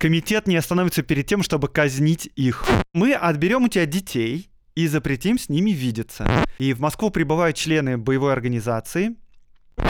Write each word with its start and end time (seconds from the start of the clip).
комитет 0.00 0.48
не 0.48 0.56
остановится 0.56 1.02
перед 1.02 1.26
тем, 1.26 1.42
чтобы 1.42 1.68
казнить 1.68 2.30
их. 2.34 2.64
Мы 2.94 3.12
отберем 3.12 3.64
у 3.64 3.68
тебя 3.68 3.84
детей 3.84 4.50
и 4.74 4.86
запретим 4.86 5.38
с 5.38 5.50
ними 5.50 5.72
видеться. 5.72 6.26
И 6.58 6.72
в 6.72 6.80
Москву 6.80 7.10
прибывают 7.10 7.56
члены 7.56 7.98
боевой 7.98 8.32
организации, 8.32 9.16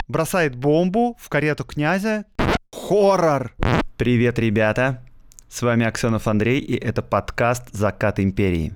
бросает 0.09 0.55
бомбу 0.55 1.17
в 1.19 1.29
карету 1.29 1.63
князя. 1.63 2.25
Хоррор! 2.73 3.55
Привет, 3.95 4.37
ребята! 4.37 5.01
С 5.47 5.61
вами 5.61 5.85
Аксенов 5.85 6.27
Андрей, 6.27 6.59
и 6.59 6.75
это 6.75 7.01
подкаст 7.01 7.69
«Закат 7.71 8.19
империи». 8.19 8.75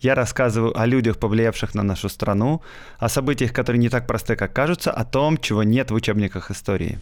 Я 0.00 0.14
рассказываю 0.14 0.78
о 0.78 0.86
людях, 0.86 1.18
повлиявших 1.18 1.74
на 1.74 1.82
нашу 1.82 2.08
страну, 2.08 2.62
о 2.98 3.10
событиях, 3.10 3.52
которые 3.52 3.80
не 3.80 3.90
так 3.90 4.06
просты, 4.06 4.34
как 4.34 4.54
кажутся, 4.54 4.90
о 4.90 5.04
том, 5.04 5.36
чего 5.36 5.62
нет 5.62 5.90
в 5.90 5.94
учебниках 5.94 6.50
истории. 6.50 6.98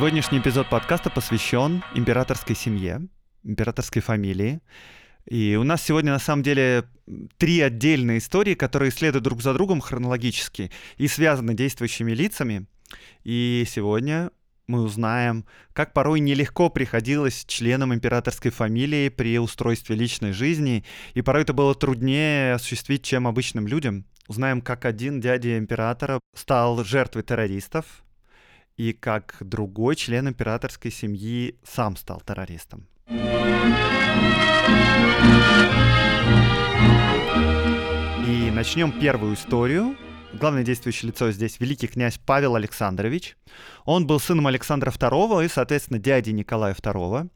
Сегодняшний 0.00 0.38
эпизод 0.38 0.66
подкаста 0.70 1.10
посвящен 1.10 1.84
императорской 1.94 2.56
семье, 2.56 3.02
императорской 3.44 4.00
фамилии. 4.00 4.62
И 5.26 5.58
у 5.60 5.62
нас 5.62 5.82
сегодня 5.82 6.10
на 6.10 6.18
самом 6.18 6.42
деле 6.42 6.84
три 7.36 7.60
отдельные 7.60 8.16
истории, 8.16 8.54
которые 8.54 8.92
следуют 8.92 9.24
друг 9.24 9.42
за 9.42 9.52
другом 9.52 9.82
хронологически 9.82 10.70
и 10.96 11.06
связаны 11.06 11.52
действующими 11.52 12.12
лицами. 12.12 12.66
И 13.24 13.66
сегодня 13.68 14.30
мы 14.66 14.84
узнаем, 14.84 15.44
как 15.74 15.92
порой 15.92 16.20
нелегко 16.20 16.70
приходилось 16.70 17.44
членам 17.44 17.92
императорской 17.92 18.50
фамилии 18.50 19.10
при 19.10 19.38
устройстве 19.38 19.96
личной 19.96 20.32
жизни, 20.32 20.82
и 21.12 21.20
порой 21.20 21.42
это 21.42 21.52
было 21.52 21.74
труднее 21.74 22.54
осуществить, 22.54 23.04
чем 23.04 23.26
обычным 23.26 23.66
людям. 23.66 24.06
Узнаем, 24.28 24.62
как 24.62 24.86
один 24.86 25.20
дядя 25.20 25.58
императора 25.58 26.20
стал 26.34 26.84
жертвой 26.84 27.22
террористов, 27.22 28.02
и 28.80 28.94
как 28.94 29.36
другой 29.40 29.94
член 29.94 30.26
императорской 30.28 30.90
семьи 30.90 31.54
сам 31.62 31.96
стал 31.96 32.22
террористом. 32.22 32.86
И 38.26 38.50
начнем 38.50 38.98
первую 38.98 39.34
историю. 39.34 39.98
Главное 40.32 40.62
действующее 40.62 41.10
лицо 41.10 41.30
здесь 41.30 41.60
великий 41.60 41.88
князь 41.88 42.18
Павел 42.24 42.54
Александрович. 42.54 43.36
Он 43.84 44.06
был 44.06 44.18
сыном 44.18 44.46
Александра 44.46 44.90
II 44.90 45.44
и, 45.44 45.48
соответственно, 45.48 45.98
дяди 45.98 46.30
Николая 46.30 46.72
II. 46.72 47.28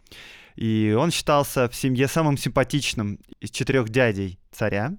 И 0.57 0.97
он 0.99 1.11
считался 1.11 1.69
в 1.69 1.75
семье 1.75 2.09
самым 2.09 2.39
симпатичным 2.39 3.19
из 3.41 3.51
четырех 3.51 3.91
дядей 3.91 4.39
царя. 4.51 4.95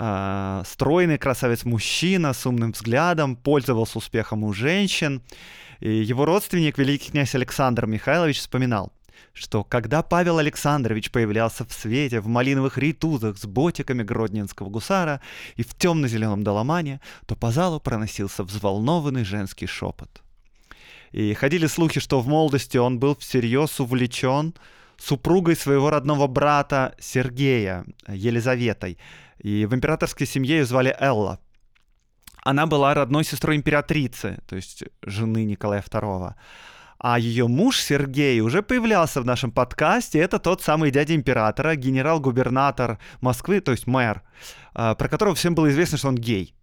А, 0.00 0.62
стройный 0.64 1.18
красавец-мужчина 1.18 2.32
с 2.32 2.46
умным 2.46 2.70
взглядом, 2.70 3.34
пользовался 3.34 3.98
успехом 3.98 4.44
у 4.44 4.52
женщин. 4.52 5.22
И 5.80 5.90
его 5.90 6.24
родственник, 6.24 6.78
великий 6.78 7.10
князь 7.10 7.34
Александр 7.34 7.86
Михайлович, 7.86 8.38
вспоминал, 8.38 8.92
что 9.32 9.64
когда 9.64 10.04
Павел 10.04 10.38
Александрович 10.38 11.10
появлялся 11.10 11.64
в 11.64 11.72
свете 11.72 12.20
в 12.20 12.28
малиновых 12.28 12.78
ритузах 12.78 13.38
с 13.38 13.44
ботиками 13.44 14.04
гродненского 14.04 14.68
гусара 14.68 15.20
и 15.56 15.64
в 15.64 15.74
темно-зеленом 15.74 16.44
доломане, 16.44 17.00
то 17.26 17.34
по 17.34 17.50
залу 17.50 17.80
проносился 17.80 18.44
взволнованный 18.44 19.24
женский 19.24 19.66
шепот. 19.66 20.22
И 21.10 21.34
ходили 21.34 21.66
слухи, 21.66 21.98
что 21.98 22.20
в 22.20 22.28
молодости 22.28 22.76
он 22.76 23.00
был 23.00 23.16
всерьез 23.16 23.80
увлечен 23.80 24.54
супругой 24.96 25.56
своего 25.56 25.90
родного 25.90 26.28
брата 26.28 26.94
Сергея, 27.00 27.84
Елизаветой, 28.06 28.96
и 29.38 29.66
в 29.66 29.74
императорской 29.74 30.26
семье 30.26 30.58
ее 30.58 30.64
звали 30.64 30.94
Элла. 30.98 31.38
Она 32.42 32.66
была 32.66 32.94
родной 32.94 33.24
сестрой 33.24 33.56
императрицы, 33.56 34.38
то 34.46 34.56
есть 34.56 34.84
жены 35.02 35.44
Николая 35.44 35.82
II. 35.82 36.34
А 37.00 37.18
ее 37.18 37.46
муж 37.46 37.78
Сергей 37.78 38.40
уже 38.40 38.62
появлялся 38.62 39.20
в 39.20 39.24
нашем 39.24 39.52
подкасте. 39.52 40.18
Это 40.18 40.38
тот 40.38 40.62
самый 40.62 40.90
дядя 40.90 41.14
императора, 41.14 41.76
генерал-губернатор 41.76 42.98
Москвы, 43.20 43.60
то 43.60 43.70
есть 43.70 43.86
мэр, 43.86 44.22
а, 44.74 44.94
про 44.94 45.08
которого 45.08 45.36
всем 45.36 45.54
было 45.54 45.70
известно, 45.70 45.98
что 45.98 46.08
он 46.08 46.16
гей. 46.16 46.54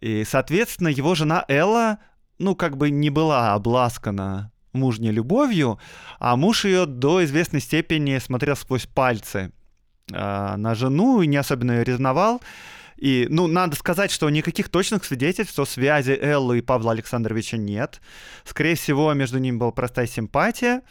И, 0.00 0.24
соответственно, 0.24 0.88
его 0.88 1.14
жена 1.14 1.44
Элла, 1.48 1.98
ну, 2.38 2.54
как 2.54 2.76
бы 2.76 2.90
не 2.90 3.10
была 3.10 3.52
обласкана 3.54 4.52
мужней 4.72 5.10
любовью, 5.10 5.78
а 6.18 6.36
муж 6.36 6.64
ее 6.64 6.86
до 6.86 7.24
известной 7.24 7.60
степени 7.60 8.18
смотрел 8.18 8.56
сквозь 8.56 8.86
пальцы 8.86 9.52
э, 10.12 10.56
на 10.56 10.74
жену 10.74 11.22
и 11.22 11.26
не 11.26 11.36
особенно 11.36 11.72
ее 11.72 11.84
ревновал. 11.84 12.40
И, 12.96 13.26
ну, 13.28 13.46
надо 13.46 13.76
сказать, 13.76 14.10
что 14.10 14.30
никаких 14.30 14.68
точных 14.68 15.04
свидетельств 15.04 15.58
о 15.58 15.66
связи 15.66 16.12
Эллы 16.12 16.58
и 16.58 16.62
Павла 16.62 16.92
Александровича 16.92 17.58
нет. 17.58 18.00
Скорее 18.44 18.74
всего, 18.74 19.12
между 19.12 19.38
ними 19.38 19.56
была 19.56 19.70
простая 19.70 20.06
симпатия. 20.06 20.82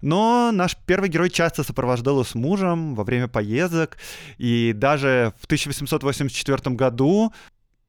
Но 0.00 0.50
наш 0.52 0.76
первый 0.86 1.08
герой 1.08 1.30
часто 1.30 1.64
сопровождал 1.64 2.14
его 2.14 2.24
с 2.24 2.34
мужем 2.34 2.94
во 2.94 3.02
время 3.04 3.26
поездок. 3.26 3.98
И 4.38 4.72
даже 4.74 5.32
в 5.40 5.46
1884 5.46 6.74
году 6.76 7.32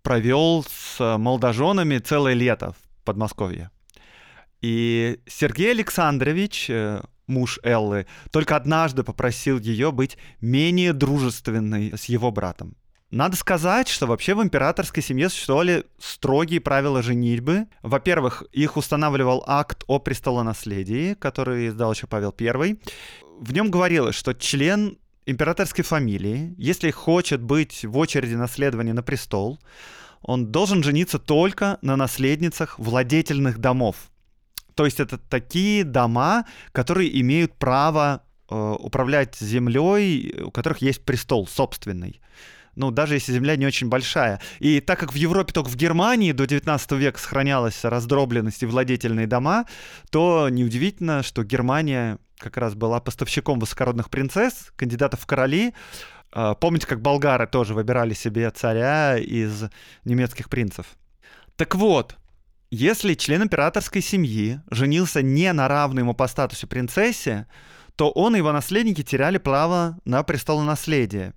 провел 0.02 0.66
с 0.70 1.18
молодоженами 1.18 2.00
целое 2.00 2.34
лето 2.34 2.74
в 2.74 3.04
Подмосковье. 3.04 3.70
И 4.62 5.20
Сергей 5.28 5.72
Александрович, 5.72 6.70
э, 6.70 7.02
муж 7.28 7.60
Эллы, 7.64 8.06
только 8.32 8.56
однажды 8.56 9.04
попросил 9.04 9.60
ее 9.60 9.92
быть 9.92 10.18
менее 10.42 10.94
дружественной 10.94 11.98
с 11.98 12.06
его 12.06 12.32
братом. 12.32 12.76
Надо 13.14 13.36
сказать, 13.36 13.88
что 13.90 14.08
вообще 14.08 14.34
в 14.34 14.42
императорской 14.42 15.04
семье 15.04 15.30
существовали 15.30 15.86
строгие 16.00 16.60
правила 16.60 17.04
женитьбы. 17.04 17.68
Во-первых, 17.84 18.44
их 18.52 18.76
устанавливал 18.76 19.44
акт 19.46 19.84
о 19.86 20.00
престолонаследии, 20.00 21.14
который 21.14 21.68
издал 21.68 21.94
еще 21.94 22.08
Павел 22.08 22.34
I. 22.40 22.80
В 23.40 23.54
нем 23.54 23.70
говорилось, 23.70 24.16
что 24.16 24.34
член 24.34 24.98
императорской 25.28 25.84
фамилии, 25.84 26.56
если 26.58 26.90
хочет 26.90 27.40
быть 27.40 27.86
в 27.86 27.96
очереди 28.00 28.34
наследования 28.34 28.94
на 28.94 29.04
престол, 29.04 29.60
он 30.24 30.48
должен 30.48 30.82
жениться 30.82 31.20
только 31.20 31.78
на 31.84 31.96
наследницах 31.96 32.80
владетельных 32.80 33.60
домов. 33.60 33.96
То 34.76 34.86
есть 34.86 35.00
это 35.00 35.18
такие 35.18 35.84
дома, 35.84 36.46
которые 36.72 37.20
имеют 37.22 37.56
право 37.56 38.24
э, 38.50 38.76
управлять 38.80 39.38
землей, 39.38 40.42
у 40.44 40.52
которых 40.52 40.82
есть 40.82 41.06
престол 41.06 41.48
собственный. 41.48 42.22
Ну, 42.76 42.90
даже 42.90 43.14
если 43.14 43.34
земля 43.34 43.56
не 43.56 43.68
очень 43.68 43.88
большая. 43.88 44.42
И 44.60 44.80
так 44.80 45.00
как 45.00 45.14
в 45.14 45.16
Европе 45.16 45.54
только 45.54 45.70
в 45.70 45.76
Германии 45.76 46.32
до 46.32 46.48
19 46.48 46.92
века 46.94 47.20
сохранялась 47.20 47.84
раздробленность 47.84 48.64
и 48.64 48.66
владетельные 48.66 49.28
дома, 49.28 49.66
то 50.10 50.50
неудивительно, 50.50 51.22
что 51.22 51.44
Германия 51.44 52.18
как 52.38 52.58
раз 52.58 52.74
была 52.74 53.00
поставщиком 53.00 53.60
высокородных 53.60 54.10
принцесс, 54.10 54.72
кандидатов 54.76 55.22
в 55.22 55.26
короли. 55.28 55.74
Э, 56.34 56.56
помните, 56.60 56.88
как 56.88 57.02
болгары 57.02 57.46
тоже 57.46 57.76
выбирали 57.76 58.14
себе 58.14 58.50
царя 58.50 59.18
из 59.18 59.66
немецких 60.04 60.50
принцев? 60.50 60.88
Так 61.56 61.76
вот, 61.76 62.18
если 62.76 63.14
член 63.14 63.44
императорской 63.44 64.02
семьи 64.02 64.60
женился 64.72 65.22
не 65.22 65.54
на 65.54 65.68
равной 65.68 66.02
ему 66.02 66.16
по 66.16 66.28
статусу 66.28 66.66
принцессе, 66.66 67.46
то 67.96 68.10
он 68.10 68.34
и 68.34 68.40
его 68.40 68.52
наследники 68.52 69.04
теряли 69.04 69.38
право 69.38 70.00
на 70.06 70.24
престолонаследие. 70.24 71.36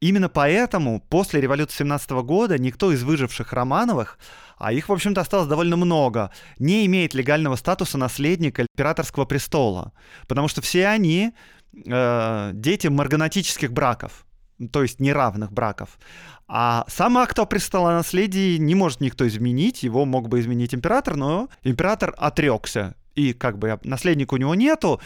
Именно 0.00 0.28
поэтому 0.28 1.00
после 1.08 1.40
революции 1.40 1.78
17 1.78 2.10
года 2.10 2.58
никто 2.58 2.92
из 2.92 3.02
выживших 3.02 3.54
Романовых, 3.54 4.18
а 4.58 4.74
их, 4.74 4.90
в 4.90 4.92
общем-то, 4.92 5.22
осталось 5.22 5.48
довольно 5.48 5.76
много, 5.76 6.32
не 6.58 6.84
имеет 6.84 7.14
легального 7.14 7.56
статуса 7.56 7.96
наследника 7.96 8.66
императорского 8.70 9.24
престола. 9.24 9.94
Потому 10.26 10.48
что 10.48 10.60
все 10.60 10.86
они 10.88 11.32
э, 11.72 12.50
дети 12.52 12.88
марганатических 12.88 13.72
браков, 13.72 14.26
то 14.72 14.82
есть 14.82 15.00
неравных 15.00 15.52
браков. 15.52 15.98
А 16.46 16.84
сам 16.88 17.18
акт 17.18 17.38
о 17.38 17.46
престолонаследии 17.46 18.56
не 18.56 18.74
может 18.74 19.00
никто 19.00 19.26
изменить, 19.28 19.82
его 19.82 20.04
мог 20.04 20.28
бы 20.28 20.40
изменить 20.40 20.74
император, 20.74 21.16
но 21.16 21.48
император 21.62 22.14
отрекся, 22.16 22.94
и 23.14 23.32
как 23.32 23.58
бы 23.58 23.78
наследника 23.84 24.34
у 24.34 24.38
него 24.38 24.54
нету, 24.54 25.00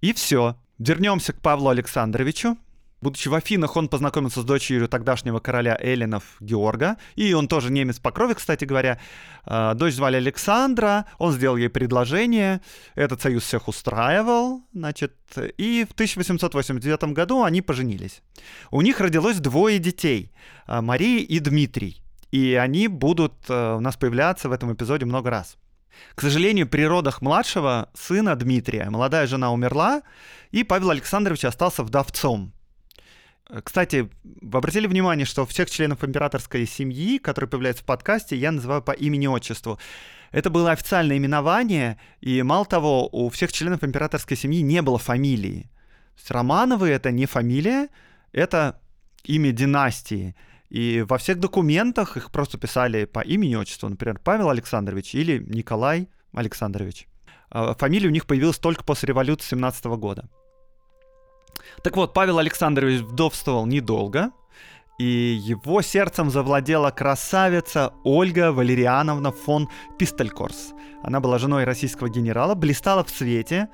и 0.00 0.12
все. 0.12 0.56
Вернемся 0.78 1.32
к 1.32 1.40
Павлу 1.40 1.70
Александровичу. 1.70 2.58
Будучи 3.02 3.28
в 3.28 3.34
Афинах, 3.34 3.76
он 3.76 3.88
познакомился 3.88 4.40
с 4.40 4.44
дочерью 4.44 4.88
тогдашнего 4.88 5.38
короля 5.38 5.76
Эллинов 5.78 6.24
Георга, 6.40 6.96
и 7.14 7.34
он 7.34 7.46
тоже 7.46 7.70
немец 7.70 7.98
по 7.98 8.10
крови, 8.10 8.32
кстати 8.32 8.64
говоря. 8.64 8.98
А, 9.44 9.74
дочь 9.74 9.94
звали 9.94 10.16
Александра, 10.16 11.04
он 11.18 11.32
сделал 11.32 11.56
ей 11.58 11.68
предложение, 11.68 12.62
этот 12.94 13.20
союз 13.20 13.44
всех 13.44 13.68
устраивал, 13.68 14.62
значит, 14.72 15.14
и 15.58 15.86
в 15.88 15.92
1889 15.92 17.12
году 17.12 17.44
они 17.44 17.60
поженились. 17.60 18.22
У 18.70 18.80
них 18.80 18.98
родилось 18.98 19.40
двое 19.40 19.78
детей, 19.78 20.32
а, 20.66 20.80
Мария 20.80 21.20
и 21.20 21.38
Дмитрий, 21.38 22.02
и 22.30 22.54
они 22.54 22.88
будут 22.88 23.34
а, 23.50 23.76
у 23.76 23.80
нас 23.80 23.96
появляться 23.96 24.48
в 24.48 24.52
этом 24.52 24.72
эпизоде 24.72 25.04
много 25.04 25.28
раз. 25.28 25.58
К 26.14 26.22
сожалению, 26.22 26.66
при 26.66 26.82
родах 26.86 27.20
младшего 27.20 27.90
сына 27.94 28.36
Дмитрия 28.36 28.88
молодая 28.88 29.26
жена 29.26 29.52
умерла, 29.52 30.02
и 30.50 30.64
Павел 30.64 30.90
Александрович 30.90 31.44
остался 31.44 31.82
вдовцом. 31.82 32.52
Кстати, 33.62 34.10
вы 34.24 34.58
обратили 34.58 34.86
внимание, 34.86 35.24
что 35.24 35.46
всех 35.46 35.70
членов 35.70 36.02
императорской 36.02 36.66
семьи, 36.66 37.18
которые 37.18 37.48
появляются 37.48 37.84
в 37.84 37.86
подкасте, 37.86 38.36
я 38.36 38.50
называю 38.50 38.82
по 38.82 38.90
имени-отчеству. 38.90 39.78
Это 40.32 40.50
было 40.50 40.72
официальное 40.72 41.16
именование, 41.16 41.98
и 42.20 42.42
мало 42.42 42.66
того, 42.66 43.08
у 43.12 43.28
всех 43.30 43.52
членов 43.52 43.84
императорской 43.84 44.36
семьи 44.36 44.62
не 44.62 44.82
было 44.82 44.98
фамилии. 44.98 45.70
Романовы— 46.28 46.88
это 46.90 47.12
не 47.12 47.26
фамилия, 47.26 47.88
это 48.32 48.80
имя 49.22 49.52
династии. 49.52 50.34
И 50.68 51.04
во 51.08 51.18
всех 51.18 51.38
документах 51.38 52.16
их 52.16 52.32
просто 52.32 52.58
писали 52.58 53.04
по 53.04 53.20
имени-отчеству, 53.20 53.88
например, 53.88 54.18
Павел 54.18 54.50
Александрович 54.50 55.14
или 55.14 55.38
Николай 55.38 56.08
Александрович. 56.32 57.06
А 57.50 57.74
фамилия 57.74 58.08
у 58.08 58.12
них 58.12 58.26
появилась 58.26 58.58
только 58.58 58.82
после 58.82 59.08
революции 59.08 59.50
17 59.50 59.84
года. 59.84 60.28
Так 61.82 61.96
вот, 61.96 62.12
Павел 62.12 62.38
Александрович 62.38 63.00
вдовствовал 63.00 63.66
недолго, 63.66 64.30
и 64.98 65.04
его 65.04 65.82
сердцем 65.82 66.30
завладела 66.30 66.90
красавица 66.90 67.92
Ольга 68.02 68.52
Валериановна 68.52 69.30
фон 69.30 69.68
Пистолькорс. 69.98 70.72
Она 71.02 71.20
была 71.20 71.38
женой 71.38 71.64
российского 71.64 72.08
генерала, 72.08 72.54
блистала 72.54 73.04
в 73.04 73.10
свете, 73.10 73.68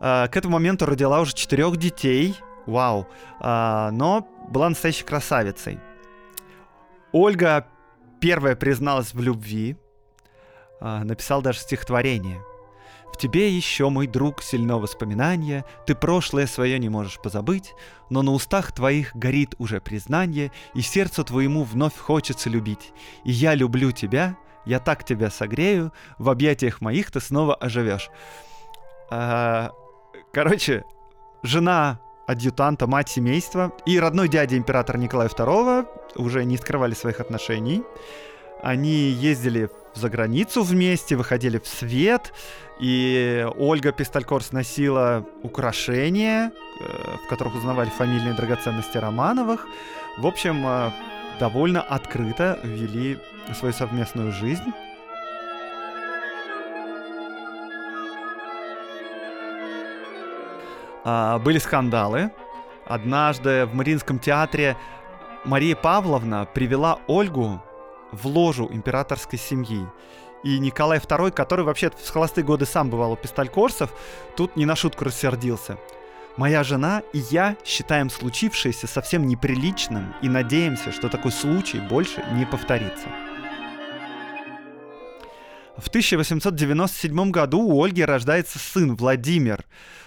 а, 0.00 0.28
к 0.28 0.36
этому 0.36 0.54
моменту 0.54 0.86
родила 0.86 1.20
уже 1.20 1.34
четырех 1.34 1.76
детей, 1.76 2.36
вау, 2.66 3.08
а, 3.40 3.90
но 3.90 4.28
была 4.48 4.68
настоящей 4.68 5.04
красавицей. 5.04 5.80
Ольга 7.12 7.66
первая 8.20 8.54
призналась 8.54 9.12
в 9.12 9.20
любви, 9.20 9.76
а, 10.80 11.02
написал 11.02 11.42
даже 11.42 11.58
стихотворение. 11.58 12.40
В 13.12 13.16
тебе 13.16 13.50
еще, 13.50 13.88
мой 13.88 14.06
друг, 14.06 14.42
сильно 14.42 14.78
воспоминание, 14.78 15.64
Ты 15.86 15.94
прошлое 15.94 16.46
свое 16.46 16.78
не 16.78 16.88
можешь 16.88 17.18
позабыть, 17.20 17.74
Но 18.10 18.22
на 18.22 18.32
устах 18.32 18.72
твоих 18.72 19.14
горит 19.16 19.54
уже 19.58 19.80
признание, 19.80 20.52
И 20.74 20.80
сердцу 20.80 21.24
твоему 21.24 21.64
вновь 21.64 21.96
хочется 21.96 22.50
любить. 22.50 22.92
И 23.24 23.32
я 23.32 23.54
люблю 23.54 23.92
тебя, 23.92 24.36
я 24.64 24.78
так 24.78 25.04
тебя 25.04 25.30
согрею, 25.30 25.92
В 26.18 26.30
объятиях 26.30 26.80
моих 26.80 27.10
ты 27.10 27.20
снова 27.20 27.54
оживешь. 27.54 28.10
А, 29.10 29.72
короче, 30.32 30.84
жена 31.42 32.00
адъютанта, 32.28 32.86
мать 32.86 33.08
семейства 33.08 33.72
и 33.86 33.98
родной 33.98 34.28
дядя 34.28 34.56
императора 34.56 34.98
Николая 34.98 35.30
II 35.30 35.86
уже 36.16 36.44
не 36.44 36.58
скрывали 36.58 36.92
своих 36.92 37.20
отношений. 37.20 37.82
Они 38.62 38.90
ездили 38.90 39.70
за 39.94 40.08
границу 40.08 40.62
вместе, 40.62 41.16
выходили 41.16 41.58
в 41.58 41.66
свет, 41.66 42.32
и 42.80 43.46
Ольга 43.56 43.92
Пистолькорс 43.92 44.52
носила 44.52 45.26
украшения, 45.42 46.52
э, 46.80 47.16
в 47.24 47.28
которых 47.28 47.56
узнавали 47.56 47.88
фамильные 47.88 48.34
драгоценности 48.34 48.98
Романовых. 48.98 49.66
В 50.16 50.26
общем, 50.26 50.64
э, 50.66 50.90
довольно 51.40 51.82
открыто 51.82 52.58
вели 52.62 53.18
свою 53.54 53.74
совместную 53.74 54.32
жизнь. 54.32 54.72
А, 61.04 61.38
были 61.38 61.58
скандалы. 61.58 62.30
Однажды 62.86 63.66
в 63.66 63.74
Мариинском 63.74 64.18
театре 64.18 64.76
Мария 65.44 65.74
Павловна 65.74 66.46
привела 66.46 66.98
Ольгу 67.06 67.62
в 68.12 68.26
ложу 68.26 68.68
императорской 68.70 69.38
семьи. 69.38 69.86
И 70.44 70.58
Николай 70.58 70.98
II, 70.98 71.32
который 71.32 71.64
вообще 71.64 71.90
в 71.90 72.08
холостые 72.08 72.44
годы 72.44 72.64
сам 72.64 72.90
бывал 72.90 73.12
у 73.12 73.16
пистолькорсов, 73.16 73.92
тут 74.36 74.56
не 74.56 74.66
на 74.66 74.76
шутку 74.76 75.04
рассердился. 75.04 75.78
Моя 76.36 76.62
жена 76.62 77.02
и 77.12 77.18
я 77.30 77.56
считаем 77.64 78.10
случившееся 78.10 78.86
совсем 78.86 79.26
неприличным 79.26 80.14
и 80.22 80.28
надеемся, 80.28 80.92
что 80.92 81.08
такой 81.08 81.32
случай 81.32 81.80
больше 81.80 82.24
не 82.34 82.46
повторится. 82.46 83.08
В 85.76 85.88
1897 85.88 87.30
году 87.30 87.60
у 87.60 87.84
Ольги 87.84 88.04
рождается 88.04 88.58
сын 88.58 88.96
Владимир. 88.96 89.64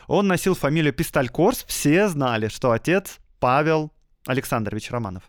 Он 0.07 0.27
носил 0.27 0.55
фамилию 0.55 0.93
Пистолькорс, 0.93 1.65
все 1.65 2.07
знали, 2.07 2.47
что 2.49 2.71
отец 2.71 3.19
Павел 3.39 3.91
Александрович 4.25 4.91
Романов. 4.91 5.23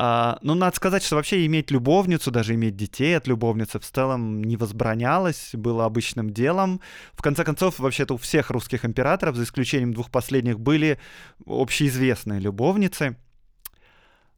А, 0.00 0.38
ну, 0.42 0.54
надо 0.54 0.76
сказать, 0.76 1.02
что 1.02 1.16
вообще 1.16 1.44
иметь 1.46 1.72
любовницу, 1.72 2.30
даже 2.30 2.54
иметь 2.54 2.76
детей 2.76 3.16
от 3.16 3.26
любовницы 3.26 3.80
в 3.80 3.84
целом 3.84 4.44
не 4.44 4.56
возбранялось, 4.56 5.50
было 5.54 5.84
обычным 5.84 6.30
делом. 6.30 6.80
В 7.14 7.22
конце 7.22 7.42
концов, 7.44 7.80
вообще-то 7.80 8.14
у 8.14 8.16
всех 8.16 8.50
русских 8.50 8.84
императоров, 8.84 9.34
за 9.34 9.42
исключением 9.42 9.92
двух 9.92 10.12
последних, 10.12 10.60
были 10.60 11.00
общеизвестные 11.44 12.38
любовницы. 12.38 13.16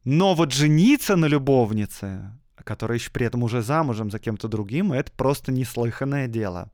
Но 0.03 0.33
вот 0.33 0.51
жениться 0.51 1.15
на 1.15 1.27
любовнице, 1.27 2.31
которая 2.63 2.97
еще 2.97 3.11
при 3.11 3.27
этом 3.27 3.43
уже 3.43 3.61
замужем 3.61 4.09
за 4.09 4.17
кем-то 4.17 4.47
другим, 4.47 4.91
это 4.91 5.11
просто 5.11 5.51
неслыханное 5.51 6.27
дело. 6.27 6.71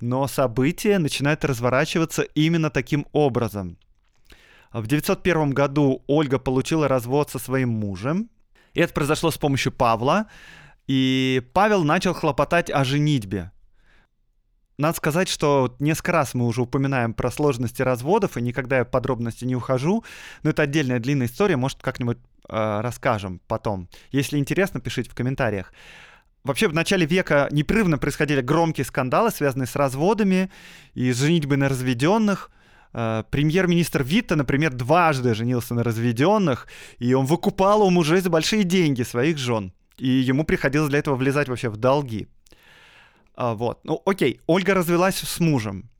Но 0.00 0.26
события 0.28 0.98
начинают 0.98 1.44
разворачиваться 1.44 2.22
именно 2.22 2.70
таким 2.70 3.06
образом. 3.12 3.76
В 4.74 4.88
901 4.88 5.52
году 5.52 6.02
Ольга 6.08 6.40
получила 6.40 6.88
развод 6.88 7.30
со 7.30 7.38
своим 7.38 7.68
мужем. 7.68 8.28
И 8.72 8.80
это 8.80 8.92
произошло 8.92 9.30
с 9.30 9.38
помощью 9.38 9.70
Павла. 9.70 10.26
И 10.88 11.42
Павел 11.52 11.84
начал 11.84 12.12
хлопотать 12.12 12.70
о 12.70 12.82
женитьбе. 12.82 13.52
Надо 14.76 14.96
сказать, 14.96 15.28
что 15.28 15.76
несколько 15.78 16.10
раз 16.10 16.34
мы 16.34 16.48
уже 16.48 16.62
упоминаем 16.62 17.14
про 17.14 17.30
сложности 17.30 17.82
разводов, 17.82 18.36
и 18.36 18.42
никогда 18.42 18.78
я 18.78 18.84
в 18.84 18.90
подробности 18.90 19.44
не 19.44 19.54
ухожу. 19.54 20.02
Но 20.42 20.50
это 20.50 20.62
отдельная 20.62 20.98
длинная 20.98 21.28
история, 21.28 21.56
может, 21.56 21.80
как-нибудь 21.80 22.18
э, 22.48 22.80
расскажем 22.80 23.40
потом. 23.46 23.88
Если 24.10 24.38
интересно, 24.38 24.80
пишите 24.80 25.08
в 25.08 25.14
комментариях. 25.14 25.72
Вообще, 26.42 26.66
в 26.66 26.74
начале 26.74 27.06
века 27.06 27.46
непрерывно 27.52 27.96
происходили 27.96 28.40
громкие 28.40 28.84
скандалы, 28.84 29.30
связанные 29.30 29.68
с 29.68 29.76
разводами 29.76 30.50
и 30.94 31.12
с 31.12 31.18
женитьбой 31.18 31.58
на 31.58 31.68
разведенных– 31.68 32.50
премьер-министр 32.94 34.02
Витта, 34.04 34.36
например, 34.36 34.72
дважды 34.72 35.34
женился 35.34 35.74
на 35.74 35.82
разведенных, 35.82 36.68
и 36.98 37.12
он 37.14 37.26
выкупал 37.26 37.82
у 37.82 37.90
мужей 37.90 38.20
за 38.20 38.30
большие 38.30 38.64
деньги 38.64 39.02
своих 39.02 39.36
жен. 39.36 39.72
И 39.96 40.08
ему 40.08 40.44
приходилось 40.44 40.90
для 40.90 41.00
этого 41.00 41.16
влезать 41.16 41.48
вообще 41.48 41.68
в 41.68 41.76
долги. 41.76 42.28
А, 43.34 43.54
вот. 43.54 43.80
Ну, 43.84 44.00
окей, 44.06 44.40
Ольга 44.46 44.74
развелась 44.74 45.16
с 45.16 45.40
мужем. 45.40 45.90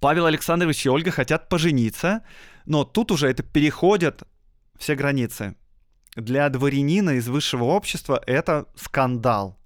Павел 0.00 0.26
Александрович 0.26 0.84
и 0.84 0.90
Ольга 0.90 1.10
хотят 1.10 1.48
пожениться, 1.48 2.22
но 2.66 2.84
тут 2.84 3.10
уже 3.10 3.28
это 3.28 3.42
переходят 3.42 4.22
все 4.78 4.94
границы. 4.94 5.54
Для 6.16 6.48
дворянина 6.48 7.10
из 7.10 7.28
высшего 7.28 7.64
общества 7.64 8.22
это 8.26 8.66
скандал. 8.74 9.58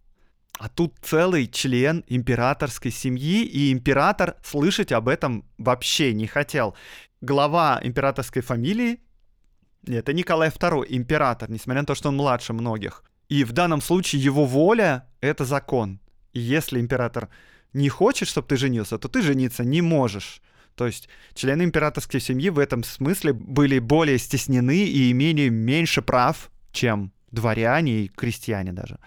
А 0.59 0.69
тут 0.69 0.95
целый 1.03 1.47
член 1.47 2.03
императорской 2.07 2.91
семьи, 2.91 3.45
и 3.45 3.73
император 3.73 4.37
слышать 4.43 4.91
об 4.93 5.09
этом 5.09 5.45
вообще 5.59 6.15
не 6.15 6.27
хотел. 6.27 6.75
Глава 7.21 7.81
императорской 7.83 8.43
фамилии— 8.43 9.01
это 9.87 10.13
Николай 10.15 10.49
II, 10.49 10.87
император, 10.89 11.51
несмотря 11.51 11.83
на 11.83 11.87
то, 11.87 11.95
что 11.95 12.09
он 12.09 12.17
младше 12.17 12.53
многих. 12.53 13.05
И 13.29 13.45
в 13.45 13.53
данном 13.53 13.83
случае 13.83 14.23
его 14.23 14.47
воля— 14.47 15.07
это 15.21 15.45
закон. 15.45 16.01
И 16.33 16.41
если 16.41 16.81
император 16.81 17.29
не 17.73 17.89
хочет, 17.89 18.29
чтобы 18.29 18.49
ты 18.49 18.57
женился, 18.57 18.99
то 18.99 19.09
ты 19.09 19.21
жениться 19.21 19.63
не 19.65 19.83
можешь. 19.83 20.41
То 20.75 20.87
есть 20.87 21.09
члены 21.35 21.65
императорской 21.65 22.21
семьи 22.21 22.49
в 22.51 22.59
этом 22.59 22.83
смысле 22.85 23.33
были 23.33 23.79
более 23.79 24.19
стеснены 24.19 24.85
и 24.85 25.11
имели 25.11 25.49
меньше 25.49 26.03
прав, 26.03 26.51
чем 26.73 27.13
дворяне 27.31 28.05
и 28.05 28.09
крестьяне 28.09 28.73
даже. 28.73 28.99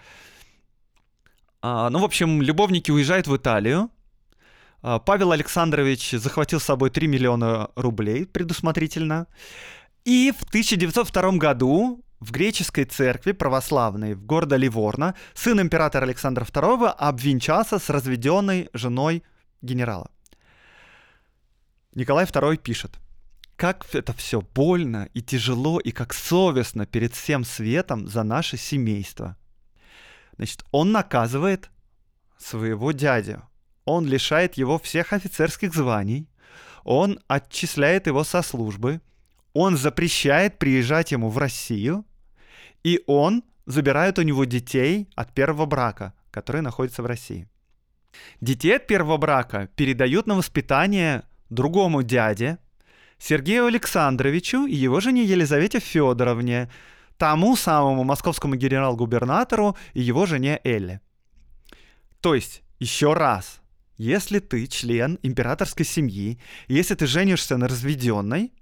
А, 1.62 1.90
ну, 1.90 1.98
в 1.98 2.04
общем, 2.04 2.42
любовники 2.42 2.90
уезжают 2.90 3.26
в 3.26 3.36
Италию. 3.36 3.90
А, 4.82 4.98
Павел 4.98 5.32
Александрович 5.32 6.12
захватил 6.12 6.60
с 6.60 6.64
собой 6.64 6.90
3 6.90 7.06
миллиона 7.06 7.70
рублей 7.76 8.26
предусмотрительно. 8.26 9.26
И 10.04 10.32
в 10.32 10.44
1902 10.44 11.32
году 11.32 12.02
в 12.20 12.32
греческой 12.32 12.84
церкви 12.84 13.32
православной 13.32 14.14
в 14.14 14.24
городе 14.24 14.56
Ливорно 14.56 15.14
сын 15.34 15.60
императора 15.60 16.04
Александра 16.04 16.44
II 16.44 16.88
обвенчался 16.88 17.78
с 17.78 17.90
разведенной 17.90 18.68
женой 18.72 19.22
генерала. 19.62 20.10
Николай 21.94 22.24
II 22.24 22.56
пишет. 22.56 22.98
Как 23.56 23.86
это 23.94 24.14
все 24.14 24.40
больно 24.40 25.08
и 25.12 25.20
тяжело, 25.20 25.80
и 25.80 25.90
как 25.90 26.14
совестно 26.14 26.86
перед 26.86 27.14
всем 27.14 27.44
светом 27.44 28.08
за 28.08 28.22
наше 28.22 28.56
семейство. 28.56 29.36
Значит, 30.40 30.64
он 30.70 30.90
наказывает 30.90 31.70
своего 32.38 32.92
дядю. 32.92 33.42
Он 33.84 34.06
лишает 34.06 34.54
его 34.54 34.78
всех 34.78 35.12
офицерских 35.12 35.74
званий. 35.74 36.30
Он 36.82 37.20
отчисляет 37.28 38.06
его 38.06 38.24
со 38.24 38.40
службы. 38.40 39.02
Он 39.52 39.76
запрещает 39.76 40.58
приезжать 40.58 41.12
ему 41.12 41.28
в 41.28 41.36
Россию. 41.36 42.06
И 42.82 43.02
он 43.06 43.44
забирает 43.66 44.18
у 44.18 44.22
него 44.22 44.46
детей 44.46 45.10
от 45.14 45.34
первого 45.34 45.66
брака, 45.66 46.14
которые 46.30 46.62
находятся 46.62 47.02
в 47.02 47.06
России. 47.06 47.46
Детей 48.40 48.76
от 48.76 48.86
первого 48.86 49.18
брака 49.18 49.68
передают 49.76 50.26
на 50.26 50.36
воспитание 50.36 51.24
другому 51.50 52.02
дяде, 52.02 52.56
Сергею 53.18 53.66
Александровичу 53.66 54.64
и 54.64 54.74
его 54.74 55.00
жене 55.00 55.22
Елизавете 55.22 55.80
Федоровне, 55.80 56.70
тому 57.20 57.54
самому 57.54 58.02
московскому 58.02 58.54
генерал-губернатору 58.54 59.76
и 59.92 60.00
его 60.00 60.24
жене 60.24 60.58
Элле. 60.64 61.02
То 62.22 62.34
есть, 62.34 62.62
еще 62.78 63.12
раз, 63.12 63.60
если 63.98 64.38
ты 64.38 64.66
член 64.66 65.18
императорской 65.22 65.84
семьи, 65.84 66.40
если 66.66 66.94
ты 66.94 67.06
женишься 67.06 67.58
на 67.58 67.68
разведенной, 67.68 68.54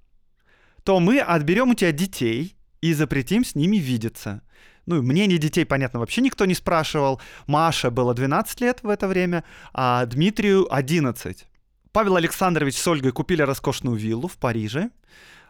то 0.83 0.99
мы 0.99 1.21
отберем 1.21 1.71
у 1.71 1.75
тебя 1.75 1.93
детей 1.93 2.57
и 2.81 2.93
запретим 2.95 3.45
с 3.45 3.55
ними 3.55 3.77
видеться. 3.77 4.43
Ну, 4.87 5.03
мнение 5.03 5.38
детей, 5.38 5.65
понятно, 5.65 6.00
вообще 6.00 6.21
никто 6.21 6.45
не 6.45 6.55
спрашивал. 6.55 7.21
Маша 7.47 7.93
было 7.93 8.12
12 8.12 8.61
лет 8.61 8.81
в 8.83 8.88
это 8.88 9.07
время, 9.07 9.45
а 9.73 10.05
Дмитрию 10.05 10.67
11. 10.75 11.47
Павел 11.93 12.17
Александрович 12.17 12.77
с 12.77 12.88
Ольгой 12.88 13.12
купили 13.12 13.43
роскошную 13.43 13.97
виллу 13.97 14.27
в 14.27 14.37
Париже. 14.37 14.91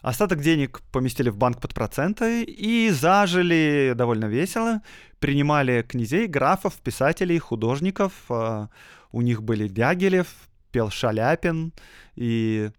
Остаток 0.08 0.40
денег 0.40 0.80
поместили 0.90 1.28
в 1.28 1.36
банк 1.36 1.60
под 1.60 1.74
проценты 1.74 2.42
и 2.42 2.88
зажили 2.88 3.92
довольно 3.94 4.24
весело. 4.24 4.80
Принимали 5.18 5.82
князей, 5.86 6.26
графов, 6.26 6.76
писателей, 6.76 7.38
художников. 7.38 8.12
А, 8.30 8.70
у 9.12 9.20
них 9.20 9.42
были 9.42 9.68
Дягилев, 9.68 10.28
пел 10.72 10.88
Шаляпин. 10.88 11.74
И 12.16 12.70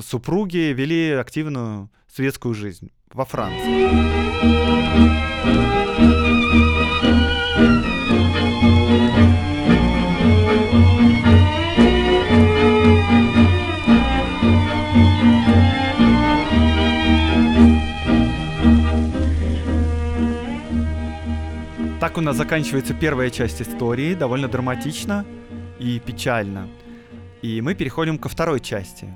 супруги 0.00 0.74
вели 0.74 1.12
активную 1.12 1.88
светскую 2.08 2.54
жизнь 2.54 2.90
во 3.12 3.24
Франции. 3.24 5.19
У 22.20 22.22
нас 22.22 22.36
заканчивается 22.36 22.92
первая 22.92 23.30
часть 23.30 23.62
истории, 23.62 24.12
довольно 24.12 24.46
драматично 24.46 25.24
и 25.78 25.98
печально. 26.00 26.68
И 27.40 27.62
мы 27.62 27.74
переходим 27.74 28.18
ко 28.18 28.28
второй 28.28 28.60
части. 28.60 29.08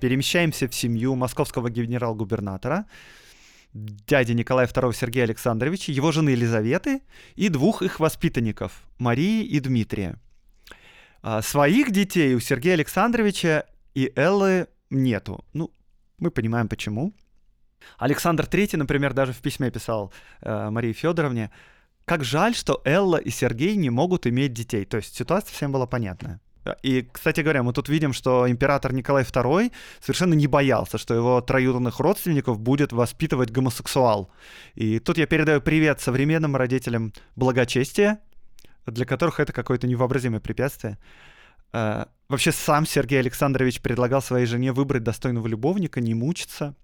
Перемещаемся 0.00 0.68
в 0.68 0.74
семью 0.74 1.14
московского 1.14 1.70
генерал-губернатора, 1.70 2.84
дяди 3.72 4.32
Николая 4.32 4.66
II 4.66 4.94
Сергея 4.94 5.24
Александровича, 5.24 5.92
его 5.92 6.12
жены 6.12 6.30
Елизаветы 6.30 7.00
и 7.36 7.48
двух 7.48 7.80
их 7.80 8.00
воспитанников, 8.00 8.82
Марии 8.98 9.42
и 9.42 9.58
Дмитрия. 9.58 10.16
А 11.22 11.40
своих 11.40 11.90
детей 11.90 12.34
у 12.34 12.40
Сергея 12.40 12.74
Александровича 12.74 13.64
и 13.94 14.12
Эллы 14.14 14.66
нету. 14.90 15.42
Ну, 15.54 15.70
мы 16.18 16.30
понимаем 16.30 16.68
почему. 16.68 17.14
Александр 17.96 18.44
III, 18.44 18.76
например, 18.76 19.14
даже 19.14 19.32
в 19.32 19.38
письме 19.38 19.70
писал 19.70 20.12
э, 20.42 20.68
Марии 20.68 20.92
Федоровне, 20.92 21.50
как 22.10 22.24
жаль, 22.24 22.56
что 22.56 22.82
Элла 22.84 23.18
и 23.18 23.30
Сергей 23.30 23.76
не 23.76 23.88
могут 23.88 24.26
иметь 24.26 24.52
детей. 24.52 24.84
То 24.84 24.96
есть 24.96 25.14
ситуация 25.14 25.54
всем 25.54 25.70
была 25.70 25.86
понятная. 25.86 26.40
И, 26.82 27.08
кстати 27.12 27.40
говоря, 27.40 27.62
мы 27.62 27.72
тут 27.72 27.88
видим, 27.88 28.12
что 28.12 28.50
император 28.50 28.92
Николай 28.92 29.22
II 29.22 29.70
совершенно 30.00 30.34
не 30.34 30.48
боялся, 30.48 30.98
что 30.98 31.14
его 31.14 31.40
троюродных 31.40 32.00
родственников 32.00 32.58
будет 32.58 32.92
воспитывать 32.92 33.52
гомосексуал. 33.52 34.28
И 34.74 34.98
тут 34.98 35.18
я 35.18 35.26
передаю 35.26 35.60
привет 35.60 36.00
современным 36.00 36.56
родителям 36.56 37.12
благочестия, 37.36 38.18
для 38.86 39.06
которых 39.06 39.38
это 39.38 39.52
какое-то 39.52 39.86
невообразимое 39.86 40.40
препятствие. 40.40 40.98
Э, 41.72 42.06
вообще 42.28 42.50
сам 42.50 42.86
Сергей 42.86 43.20
Александрович 43.20 43.80
предлагал 43.80 44.20
своей 44.20 44.46
жене 44.46 44.72
выбрать 44.72 45.04
достойного 45.04 45.46
любовника, 45.46 46.00
не 46.00 46.14
мучиться. 46.14 46.74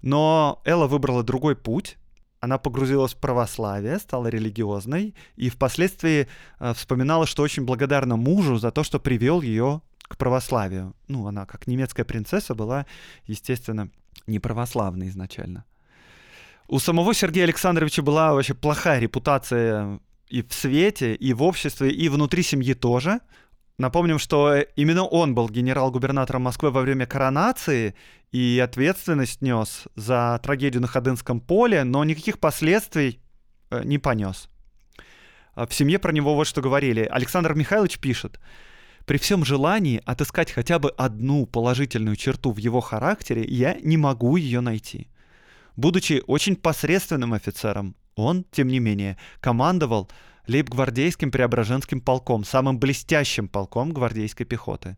Но 0.00 0.62
Элла 0.64 0.86
выбрала 0.86 1.22
другой 1.22 1.54
путь, 1.54 1.98
она 2.44 2.58
погрузилась 2.58 3.14
в 3.14 3.16
православие, 3.16 3.98
стала 3.98 4.28
религиозной 4.28 5.14
и 5.36 5.48
впоследствии 5.48 6.28
э, 6.60 6.74
вспоминала, 6.74 7.26
что 7.26 7.42
очень 7.42 7.64
благодарна 7.64 8.16
мужу 8.16 8.56
за 8.56 8.70
то, 8.70 8.84
что 8.84 9.00
привел 9.00 9.40
ее 9.40 9.80
к 10.02 10.16
православию. 10.16 10.94
Ну, 11.08 11.26
она 11.26 11.46
как 11.46 11.66
немецкая 11.66 12.04
принцесса 12.04 12.54
была, 12.54 12.86
естественно, 13.26 13.88
не 14.26 14.38
православной 14.38 15.08
изначально. 15.08 15.64
У 16.68 16.78
самого 16.78 17.14
Сергея 17.14 17.44
Александровича 17.44 18.02
была 18.02 18.32
вообще 18.32 18.54
плохая 18.54 18.98
репутация 19.00 20.00
и 20.28 20.42
в 20.42 20.52
свете, 20.52 21.14
и 21.14 21.32
в 21.32 21.42
обществе, 21.42 21.90
и 21.90 22.08
внутри 22.08 22.42
семьи 22.42 22.74
тоже. 22.74 23.20
Напомним, 23.76 24.18
что 24.18 24.56
именно 24.76 25.04
он 25.04 25.34
был 25.34 25.48
генерал-губернатором 25.48 26.42
Москвы 26.42 26.70
во 26.70 26.80
время 26.80 27.06
коронации 27.06 27.94
и 28.30 28.60
ответственность 28.62 29.42
нес 29.42 29.84
за 29.96 30.40
трагедию 30.42 30.80
на 30.80 30.86
Ходынском 30.86 31.40
поле, 31.40 31.82
но 31.82 32.04
никаких 32.04 32.38
последствий 32.38 33.20
э, 33.70 33.82
не 33.84 33.98
понес. 33.98 34.48
А 35.54 35.66
в 35.66 35.74
семье 35.74 35.98
про 35.98 36.12
него 36.12 36.34
вот 36.34 36.46
что 36.46 36.60
говорили. 36.60 37.02
Александр 37.02 37.54
Михайлович 37.54 37.98
пишет, 37.98 38.38
при 39.06 39.18
всем 39.18 39.44
желании 39.44 40.00
отыскать 40.04 40.52
хотя 40.52 40.78
бы 40.78 40.90
одну 40.90 41.44
положительную 41.44 42.16
черту 42.16 42.52
в 42.52 42.58
его 42.58 42.80
характере, 42.80 43.44
я 43.44 43.74
не 43.82 43.96
могу 43.96 44.36
ее 44.36 44.60
найти. 44.60 45.08
Будучи 45.76 46.22
очень 46.26 46.56
посредственным 46.56 47.34
офицером, 47.34 47.96
он, 48.14 48.44
тем 48.50 48.68
не 48.68 48.78
менее, 48.78 49.18
командовал 49.40 50.08
лейб-гвардейским 50.46 51.30
Преображенским 51.30 52.00
полком, 52.00 52.44
самым 52.44 52.78
блестящим 52.78 53.48
полком 53.48 53.92
гвардейской 53.92 54.46
пехоты. 54.46 54.96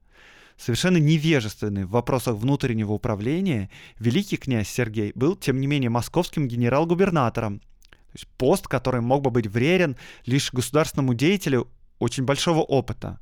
Совершенно 0.56 0.96
невежественный 0.96 1.84
в 1.84 1.90
вопросах 1.90 2.36
внутреннего 2.36 2.92
управления, 2.92 3.70
великий 3.98 4.38
князь 4.38 4.68
Сергей 4.68 5.12
был, 5.14 5.36
тем 5.36 5.60
не 5.60 5.66
менее, 5.66 5.90
московским 5.90 6.48
генерал-губернатором. 6.48 7.60
То 7.60 8.12
есть 8.14 8.26
пост, 8.38 8.66
который 8.66 9.02
мог 9.02 9.22
бы 9.22 9.30
быть 9.30 9.46
вреден 9.46 9.96
лишь 10.24 10.52
государственному 10.52 11.14
деятелю 11.14 11.68
очень 11.98 12.24
большого 12.24 12.60
опыта. 12.60 13.20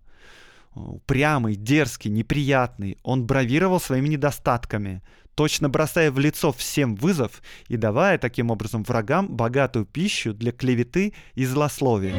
Упрямый, 0.74 1.54
дерзкий, 1.54 2.10
неприятный, 2.10 2.98
он 3.04 3.26
бравировал 3.26 3.78
своими 3.78 4.08
недостатками, 4.08 5.02
точно 5.36 5.68
бросая 5.68 6.10
в 6.10 6.18
лицо 6.18 6.52
всем 6.52 6.96
вызов 6.96 7.42
и 7.68 7.76
давая 7.76 8.18
таким 8.18 8.50
образом 8.50 8.82
врагам 8.82 9.28
богатую 9.28 9.84
пищу 9.84 10.34
для 10.34 10.50
клеветы 10.50 11.14
и 11.34 11.44
злословия. 11.44 12.14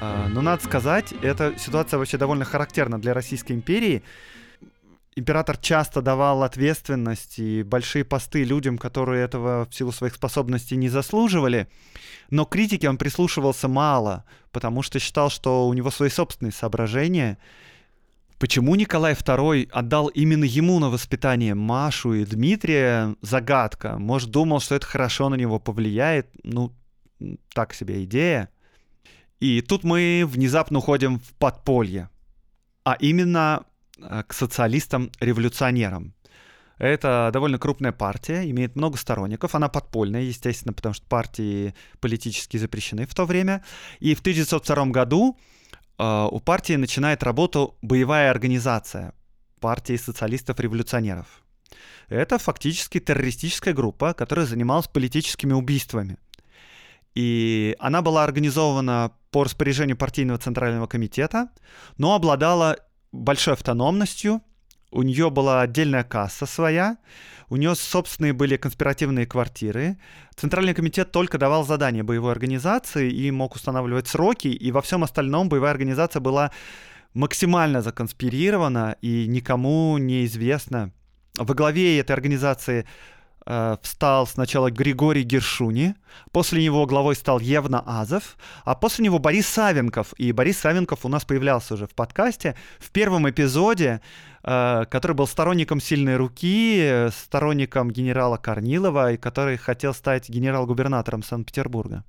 А, 0.00 0.28
но 0.28 0.42
надо 0.42 0.64
сказать, 0.64 1.14
эта 1.22 1.54
ситуация 1.56 1.98
вообще 1.98 2.18
довольно 2.18 2.44
характерна 2.44 3.00
для 3.00 3.14
Российской 3.14 3.52
империи 3.52 4.02
император 5.16 5.56
часто 5.56 6.02
давал 6.02 6.42
ответственность 6.42 7.38
и 7.38 7.62
большие 7.62 8.04
посты 8.04 8.44
людям, 8.44 8.78
которые 8.78 9.24
этого 9.24 9.66
в 9.70 9.74
силу 9.74 9.92
своих 9.92 10.14
способностей 10.14 10.76
не 10.76 10.88
заслуживали. 10.88 11.68
Но 12.30 12.44
критике 12.44 12.88
он 12.88 12.98
прислушивался 12.98 13.68
мало, 13.68 14.24
потому 14.50 14.82
что 14.82 14.98
считал, 14.98 15.30
что 15.30 15.68
у 15.68 15.74
него 15.74 15.90
свои 15.90 16.10
собственные 16.10 16.52
соображения. 16.52 17.38
Почему 18.38 18.74
Николай 18.74 19.14
II 19.14 19.68
отдал 19.70 20.08
именно 20.08 20.44
ему 20.44 20.78
на 20.80 20.90
воспитание 20.90 21.54
Машу 21.54 22.14
и 22.14 22.24
Дмитрия, 22.24 23.14
загадка. 23.22 23.96
Может, 23.98 24.30
думал, 24.30 24.60
что 24.60 24.74
это 24.74 24.86
хорошо 24.86 25.28
на 25.28 25.36
него 25.36 25.60
повлияет. 25.60 26.28
Ну, 26.42 26.72
так 27.54 27.72
себе 27.74 28.04
идея. 28.04 28.48
И 29.40 29.60
тут 29.60 29.84
мы 29.84 30.24
внезапно 30.26 30.78
уходим 30.78 31.20
в 31.20 31.32
подполье. 31.34 32.08
А 32.82 32.94
именно 32.94 33.64
к 33.98 34.32
социалистам-революционерам. 34.32 36.14
Это 36.78 37.30
довольно 37.32 37.58
крупная 37.58 37.92
партия, 37.92 38.50
имеет 38.50 38.74
много 38.74 38.96
сторонников, 38.96 39.54
она 39.54 39.68
подпольная, 39.68 40.22
естественно, 40.22 40.72
потому 40.72 40.92
что 40.92 41.06
партии 41.06 41.74
политически 42.00 42.56
запрещены 42.56 43.06
в 43.06 43.14
то 43.14 43.26
время. 43.26 43.64
И 44.00 44.14
в 44.14 44.20
1902 44.20 44.86
году 44.86 45.38
э, 45.98 46.28
у 46.30 46.40
партии 46.40 46.74
начинает 46.74 47.22
работу 47.22 47.76
боевая 47.80 48.30
организация 48.30 49.14
партии 49.60 49.96
социалистов-революционеров. 49.96 51.26
Это 52.08 52.38
фактически 52.38 53.00
террористическая 53.00 53.72
группа, 53.72 54.12
которая 54.12 54.46
занималась 54.46 54.88
политическими 54.88 55.52
убийствами. 55.52 56.18
И 57.14 57.76
она 57.78 58.02
была 58.02 58.24
организована 58.24 59.12
по 59.30 59.44
распоряжению 59.44 59.96
партийного 59.96 60.38
центрального 60.38 60.86
комитета, 60.88 61.48
но 61.96 62.14
обладала 62.14 62.76
большой 63.14 63.54
автономностью, 63.54 64.42
у 64.90 65.02
нее 65.02 65.30
была 65.30 65.62
отдельная 65.62 66.04
касса 66.04 66.46
своя, 66.46 66.98
у 67.48 67.56
нее 67.56 67.74
собственные 67.74 68.32
были 68.32 68.56
конспиративные 68.56 69.26
квартиры. 69.26 69.98
Центральный 70.34 70.74
комитет 70.74 71.12
только 71.12 71.38
давал 71.38 71.64
задания 71.64 72.02
боевой 72.02 72.32
организации 72.32 73.10
и 73.10 73.30
мог 73.30 73.54
устанавливать 73.54 74.08
сроки, 74.08 74.48
и 74.48 74.72
во 74.72 74.82
всем 74.82 75.04
остальном 75.04 75.48
боевая 75.48 75.72
организация 75.72 76.20
была 76.20 76.50
максимально 77.12 77.80
законспирирована, 77.82 78.96
и 79.00 79.26
никому 79.28 79.98
не 79.98 80.24
известно, 80.24 80.92
Во 81.36 81.54
главе 81.54 81.98
этой 81.98 82.12
организации 82.12 82.86
встал 83.46 84.26
сначала 84.26 84.70
Григорий 84.70 85.22
Гершуни, 85.22 85.94
после 86.32 86.62
него 86.64 86.86
главой 86.86 87.14
стал 87.14 87.40
Евна 87.40 87.82
Азов, 87.86 88.36
а 88.64 88.74
после 88.74 89.04
него 89.04 89.18
Борис 89.18 89.46
Савенков. 89.46 90.14
И 90.16 90.32
Борис 90.32 90.58
Савенков 90.58 91.04
у 91.04 91.08
нас 91.08 91.24
появлялся 91.24 91.74
уже 91.74 91.86
в 91.86 91.94
подкасте 91.94 92.56
в 92.78 92.90
первом 92.90 93.28
эпизоде, 93.28 94.00
э, 94.42 94.84
который 94.90 95.12
был 95.12 95.26
сторонником 95.26 95.80
сильной 95.80 96.16
руки, 96.16 97.08
сторонником 97.10 97.90
генерала 97.90 98.38
Корнилова, 98.38 99.12
и 99.12 99.16
который 99.18 99.58
хотел 99.58 99.92
стать 99.92 100.30
генерал-губернатором 100.30 101.22
Санкт-Петербурга. 101.22 102.04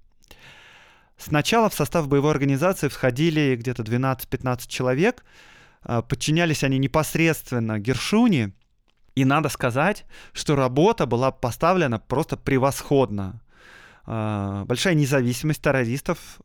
Сначала 1.17 1.69
в 1.69 1.73
состав 1.73 2.07
боевой 2.07 2.31
организации 2.31 2.87
входили 2.87 3.55
где-то 3.55 3.83
12-15 3.83 4.67
человек, 4.67 5.25
э, 5.83 6.01
подчинялись 6.07 6.63
они 6.63 6.77
непосредственно 6.77 7.77
Гершуни— 7.77 8.53
и 9.15 9.25
надо 9.25 9.49
сказать, 9.49 10.05
что 10.33 10.55
работа 10.55 11.05
была 11.05 11.31
поставлена 11.31 11.99
просто 11.99 12.37
превосходно. 12.37 13.41
А, 14.05 14.65
большая 14.65 14.93
независимость 14.93 15.61
террористов 15.61 16.41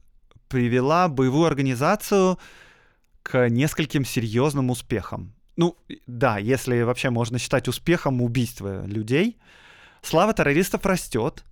привела 0.48 1.08
боевую 1.08 1.46
организацию 1.46 2.38
к 3.22 3.48
нескольким 3.48 4.04
серьезным 4.04 4.70
успехам. 4.70 5.34
Ну, 5.56 5.76
да, 6.06 6.38
если 6.38 6.82
вообще 6.82 7.10
можно 7.10 7.38
считать 7.38 7.68
успехом 7.68 8.22
убийства 8.22 8.86
людей. 8.86 9.38
Слава 10.00 10.32
террористов 10.32 10.86
растет, 10.86 11.44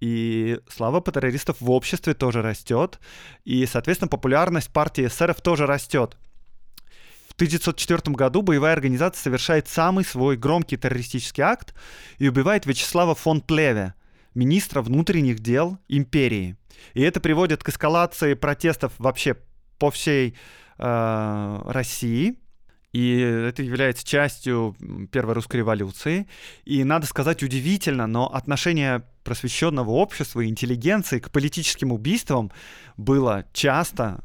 и 0.00 0.60
слава 0.68 1.00
по 1.00 1.12
террористов 1.12 1.60
в 1.60 1.70
обществе 1.70 2.14
тоже 2.14 2.40
растет, 2.40 3.00
и, 3.44 3.66
соответственно, 3.66 4.08
популярность 4.08 4.70
партии 4.70 5.06
эсеров 5.06 5.40
тоже 5.40 5.66
растет. 5.66 6.16
1904 7.38 8.16
году 8.16 8.42
боевая 8.42 8.72
организация 8.72 9.22
совершает 9.22 9.68
самый 9.68 10.04
свой 10.04 10.36
громкий 10.36 10.76
террористический 10.76 11.44
акт 11.44 11.72
и 12.18 12.28
убивает 12.28 12.66
Вячеслава 12.66 13.14
фон 13.14 13.42
Плеве, 13.42 13.94
министра 14.34 14.82
внутренних 14.82 15.38
дел 15.38 15.78
империи. 15.86 16.56
И 16.94 17.02
это 17.02 17.20
приводит 17.20 17.62
к 17.62 17.68
эскалации 17.68 18.34
протестов 18.34 18.92
вообще 18.98 19.36
по 19.78 19.92
всей 19.92 20.34
э, 20.78 21.60
России. 21.64 22.34
И 22.92 23.20
это 23.20 23.62
является 23.62 24.04
частью 24.04 24.74
Первой 25.12 25.34
русской 25.34 25.58
революции. 25.58 26.26
И 26.64 26.82
надо 26.82 27.06
сказать 27.06 27.44
удивительно, 27.44 28.08
но 28.08 28.26
отношение 28.34 29.04
просвещенного 29.22 29.90
общества 29.90 30.40
и 30.40 30.48
интеллигенции 30.48 31.20
к 31.20 31.30
политическим 31.30 31.92
убийствам 31.92 32.50
было 32.96 33.44
часто 33.52 34.24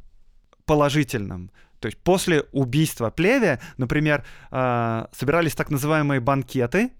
положительным. 0.65 1.51
То 1.83 1.87
есть 1.87 1.97
после 1.97 2.45
убийства 2.53 3.09
Плеве, 3.09 3.59
например, 3.75 4.23
э, 4.51 5.05
собирались 5.11 5.53
так 5.53 5.69
называемые 5.69 6.21
банкеты, 6.21 6.91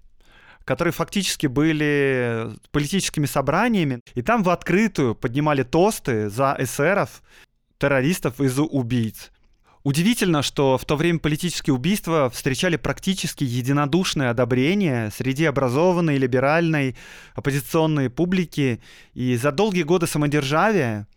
которые 0.66 0.92
фактически 0.92 1.48
были 1.48 2.50
политическими 2.72 3.26
собраниями, 3.26 4.02
и 4.14 4.22
там 4.22 4.44
в 4.44 4.50
открытую 4.50 5.16
поднимали 5.16 5.64
тосты 5.64 6.30
за 6.30 6.58
эсеров, 6.60 7.24
террористов 7.78 8.42
и 8.42 8.50
убийц. 8.60 9.32
Удивительно, 9.84 10.42
что 10.42 10.78
в 10.78 10.84
то 10.84 10.98
время 10.98 11.20
политические 11.20 11.76
убийства 11.76 12.30
встречали 12.30 12.76
практически 12.76 13.46
единодушное 13.46 14.32
одобрение 14.32 15.12
среди 15.12 15.46
образованной, 15.46 16.18
либеральной, 16.18 16.98
оппозиционной 17.36 18.10
публики, 18.10 18.82
и 19.14 19.38
за 19.38 19.54
долгие 19.54 19.84
годы 19.84 20.08
самодержавия 20.08 21.08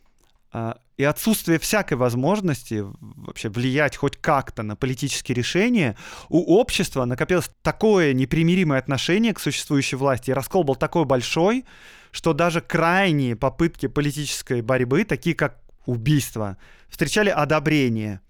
а, 0.52 0.78
и 0.97 1.05
отсутствие 1.05 1.59
всякой 1.59 1.95
возможности 1.95 2.85
вообще 3.00 3.49
влиять 3.49 3.97
хоть 3.97 4.17
как-то 4.17 4.62
на 4.62 4.76
политические 4.76 5.37
решения, 5.37 5.97
у 6.29 6.59
общества 6.59 7.05
накопилось 7.05 7.50
такое 7.62 8.15
непримиримое 8.15 8.79
отношение 8.79 9.35
к 9.35 9.41
существующей 9.41 9.97
власти, 9.97 10.31
и 10.31 10.35
раскол 10.35 10.65
был 10.65 10.75
такой 10.75 11.05
большой, 11.05 11.65
что 12.12 12.33
даже 12.33 12.62
крайние 12.62 13.37
попытки 13.37 13.88
политической 13.88 14.62
борьбы, 14.62 15.05
такие 15.05 15.37
как 15.37 15.61
убийство, 15.85 16.57
встречали 16.89 17.28
одобрение. 17.28 18.21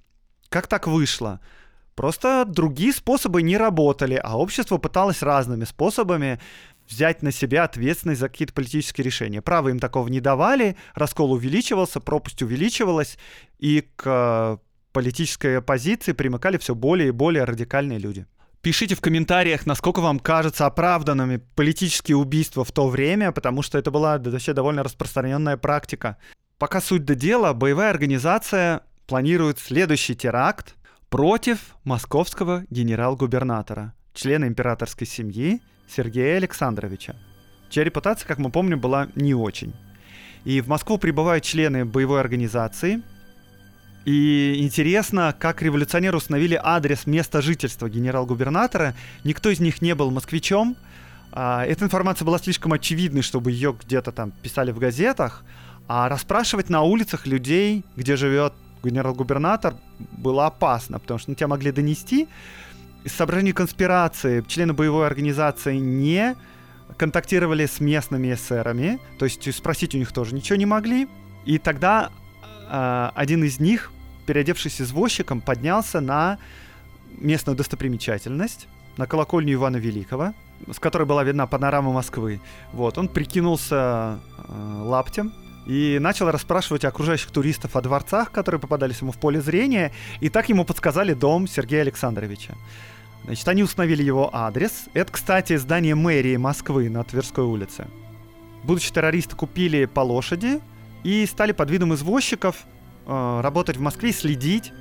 Как 0.49 0.67
так 0.67 0.89
вышло? 0.89 1.41
Просто 1.95 2.45
другие 2.47 2.93
способы 2.93 3.43
не 3.43 3.57
работали, 3.57 4.21
а 4.23 4.39
общество 4.39 4.77
пыталось 4.77 5.23
разными 5.23 5.65
способами 5.65 6.41
взять 6.89 7.23
на 7.23 7.33
себя 7.33 7.65
ответственность 7.65 8.21
за 8.21 8.29
какие-то 8.29 8.55
политические 8.55 9.05
решения. 9.05 9.43
Право 9.43 9.69
им 9.69 9.79
такого 9.79 10.09
не 10.09 10.21
давали, 10.21 10.77
раскол 10.95 11.33
увеличивался, 11.33 12.01
пропасть 12.01 12.43
увеличивалась, 12.43 13.19
и 13.59 13.89
к 13.97 14.03
э, 14.07 14.59
политической 14.93 15.59
оппозиции 15.59 16.13
примыкали 16.13 16.59
все 16.59 16.75
более 16.75 17.09
и 17.09 17.13
более 17.13 17.45
радикальные 17.45 17.99
люди. 17.99 18.27
Пишите 18.63 18.95
в 18.97 19.01
комментариях, 19.01 19.65
насколько 19.65 20.01
вам 20.01 20.19
кажутся 20.19 20.67
оправданными 20.67 21.37
политические 21.55 22.17
убийства 22.17 22.65
в 22.65 22.73
то 22.73 22.89
время, 22.89 23.31
потому 23.31 23.63
что 23.63 23.79
это 23.79 23.91
была 23.91 24.19
вообще 24.19 24.55
довольно 24.55 24.83
распространенная 24.83 25.57
практика. 25.57 26.17
Пока 26.59 26.81
суть 26.81 27.05
до 27.05 27.15
дела, 27.15 27.53
боевая 27.53 27.91
организация 27.91 28.81
планирует 29.07 29.59
следующий 29.59 30.17
теракт 30.17 30.75
против 31.11 31.77
московского 31.85 32.65
генерал-губернатора, 32.71 33.95
члена 34.15 34.47
императорской 34.47 35.07
семьи 35.07 35.61
Сергея 35.89 36.37
Александровича, 36.37 37.15
чья 37.71 37.85
репутация, 37.85 38.27
как 38.27 38.39
мы 38.39 38.51
помним, 38.51 38.81
была 38.81 39.09
не 39.15 39.35
очень. 39.35 39.73
И 40.45 40.61
в 40.61 40.69
Москву 40.69 40.99
прибывают 40.99 41.45
члены 41.45 41.85
боевой 41.85 42.21
организации. 42.21 43.03
И 44.05 44.59
интересно, 44.61 45.35
как 45.37 45.63
революционеры 45.63 46.17
установили 46.17 46.61
адрес 46.63 47.07
места 47.07 47.43
жительства 47.43 47.89
генерал-губернатора. 47.91 48.95
Никто 49.25 49.51
из 49.51 49.59
них 49.59 49.83
не 49.83 49.97
был 49.97 50.13
москвичом. 50.13 50.77
А, 51.33 51.65
эта 51.65 51.85
информация 51.85 52.25
была 52.25 52.39
слишком 52.39 52.73
очевидной, 52.73 53.23
чтобы 53.23 53.51
ее 53.51 53.77
где-то 53.83 54.13
там 54.13 54.31
писали 54.31 54.71
в 54.71 54.79
газетах. 54.79 55.43
А 55.89 56.09
расспрашивать 56.09 56.71
на 56.71 56.83
улицах 56.83 57.27
людей, 57.27 57.85
где 57.97 58.15
живет 58.15 58.53
генерал-губернатор, 58.85 59.75
было 59.99 60.47
опасно, 60.47 61.01
потому 61.01 61.19
что 61.19 61.31
на 61.31 61.37
тебя 61.37 61.49
могли 61.49 61.73
донести 61.73 62.29
из 63.07 63.13
соображений 63.13 63.53
конспирации 63.53 64.43
члены 64.49 64.73
боевой 64.73 65.07
организации 65.07 65.77
не 65.77 66.35
контактировали 66.97 67.65
с 67.65 67.79
местными 67.79 68.35
эсерами, 68.35 68.99
то 69.21 69.27
есть 69.27 69.55
спросить 69.55 69.95
у 69.95 69.99
них 69.99 70.11
тоже 70.11 70.35
ничего 70.35 70.57
не 70.57 70.67
могли. 70.67 71.07
И 71.45 71.59
тогда 71.59 72.11
э, 72.69 73.11
один 73.15 73.45
из 73.45 73.61
них, 73.61 73.93
переодевшись 74.27 74.83
извозчиком, 74.83 75.41
поднялся 75.41 76.01
на 76.01 76.39
местную 77.19 77.57
достопримечательность, 77.57 78.67
на 78.97 79.07
колокольню 79.07 79.55
Ивана 79.55 79.77
Великого, 79.77 80.35
с 80.69 80.81
которой 80.81 81.05
была 81.05 81.23
видна 81.23 81.47
панорама 81.47 81.93
Москвы. 81.93 82.41
Вот, 82.73 82.99
он 82.99 83.07
прикинулся 83.07 84.19
э, 84.49 84.83
лаптем, 84.83 85.33
и 85.65 85.99
начал 86.01 86.31
расспрашивать 86.31 86.85
окружающих 86.85 87.31
туристов 87.31 87.77
о 87.77 87.83
дворцах, 87.83 88.31
которые 88.31 88.61
попадались 88.61 89.01
ему 89.01 89.13
в 89.13 89.17
поле 89.17 89.41
зрения, 89.41 89.93
и 90.21 90.29
так 90.29 90.49
ему 90.49 90.65
подсказали 90.65 91.13
дом 91.13 91.49
Сергея 91.49 91.83
Александровича. 91.83 92.55
Значит, 93.27 93.49
они 93.49 93.65
установили 93.65 94.05
его 94.05 94.31
адрес. 94.33 94.85
Это, 94.95 95.13
кстати, 95.13 95.57
здание 95.57 95.97
мэрии 95.97 96.37
Москвы 96.37 96.89
на 96.89 97.03
Тверской 97.03 97.45
улице. 97.45 97.89
Будучи 98.63 98.93
террористы 98.93 99.35
купили 99.35 99.85
по 99.85 100.01
лошади 100.01 100.61
и 101.03 101.27
стали 101.27 101.51
под 101.51 101.71
видом 101.71 101.93
извозчиков 101.93 102.57
э, 103.07 103.41
работать 103.43 103.77
в 103.77 103.81
Москве 103.81 104.11
и 104.11 104.13
следить 104.13 104.73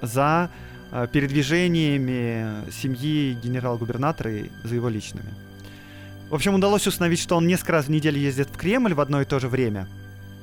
за 0.00 0.50
э, 0.90 1.06
передвижениями 1.12 2.70
семьи 2.70 3.34
генерал-губернатора 3.42 4.32
и 4.32 4.50
за 4.64 4.74
его 4.74 4.88
личными. 4.88 5.34
В 6.30 6.34
общем, 6.34 6.54
удалось 6.54 6.86
установить, 6.86 7.20
что 7.20 7.36
он 7.36 7.46
несколько 7.46 7.72
раз 7.72 7.86
в 7.86 7.90
неделю 7.90 8.18
ездит 8.18 8.48
в 8.48 8.56
Кремль 8.56 8.94
в 8.94 9.00
одно 9.00 9.20
и 9.20 9.26
то 9.26 9.38
же 9.38 9.48
время. 9.48 9.86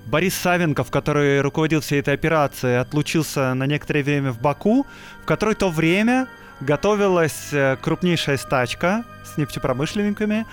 Борис 0.05 0.35
Савенков, 0.35 0.91
который 0.91 1.41
руководил 1.41 1.81
всей 1.81 1.99
этой 1.99 2.13
операцией, 2.13 2.75
отлучился 2.75 3.55
на 3.55 3.65
некоторое 3.65 4.03
время 4.03 4.31
в 4.31 4.39
Баку, 4.39 4.85
в 5.23 5.25
которое 5.25 5.55
то 5.55 5.69
время 5.69 6.27
готовилась 6.62 7.50
э, 7.52 7.78
крупнейшая 7.82 8.38
стачка 8.38 9.06
с 9.24 9.38
нефтепромышленниками, 9.38 10.45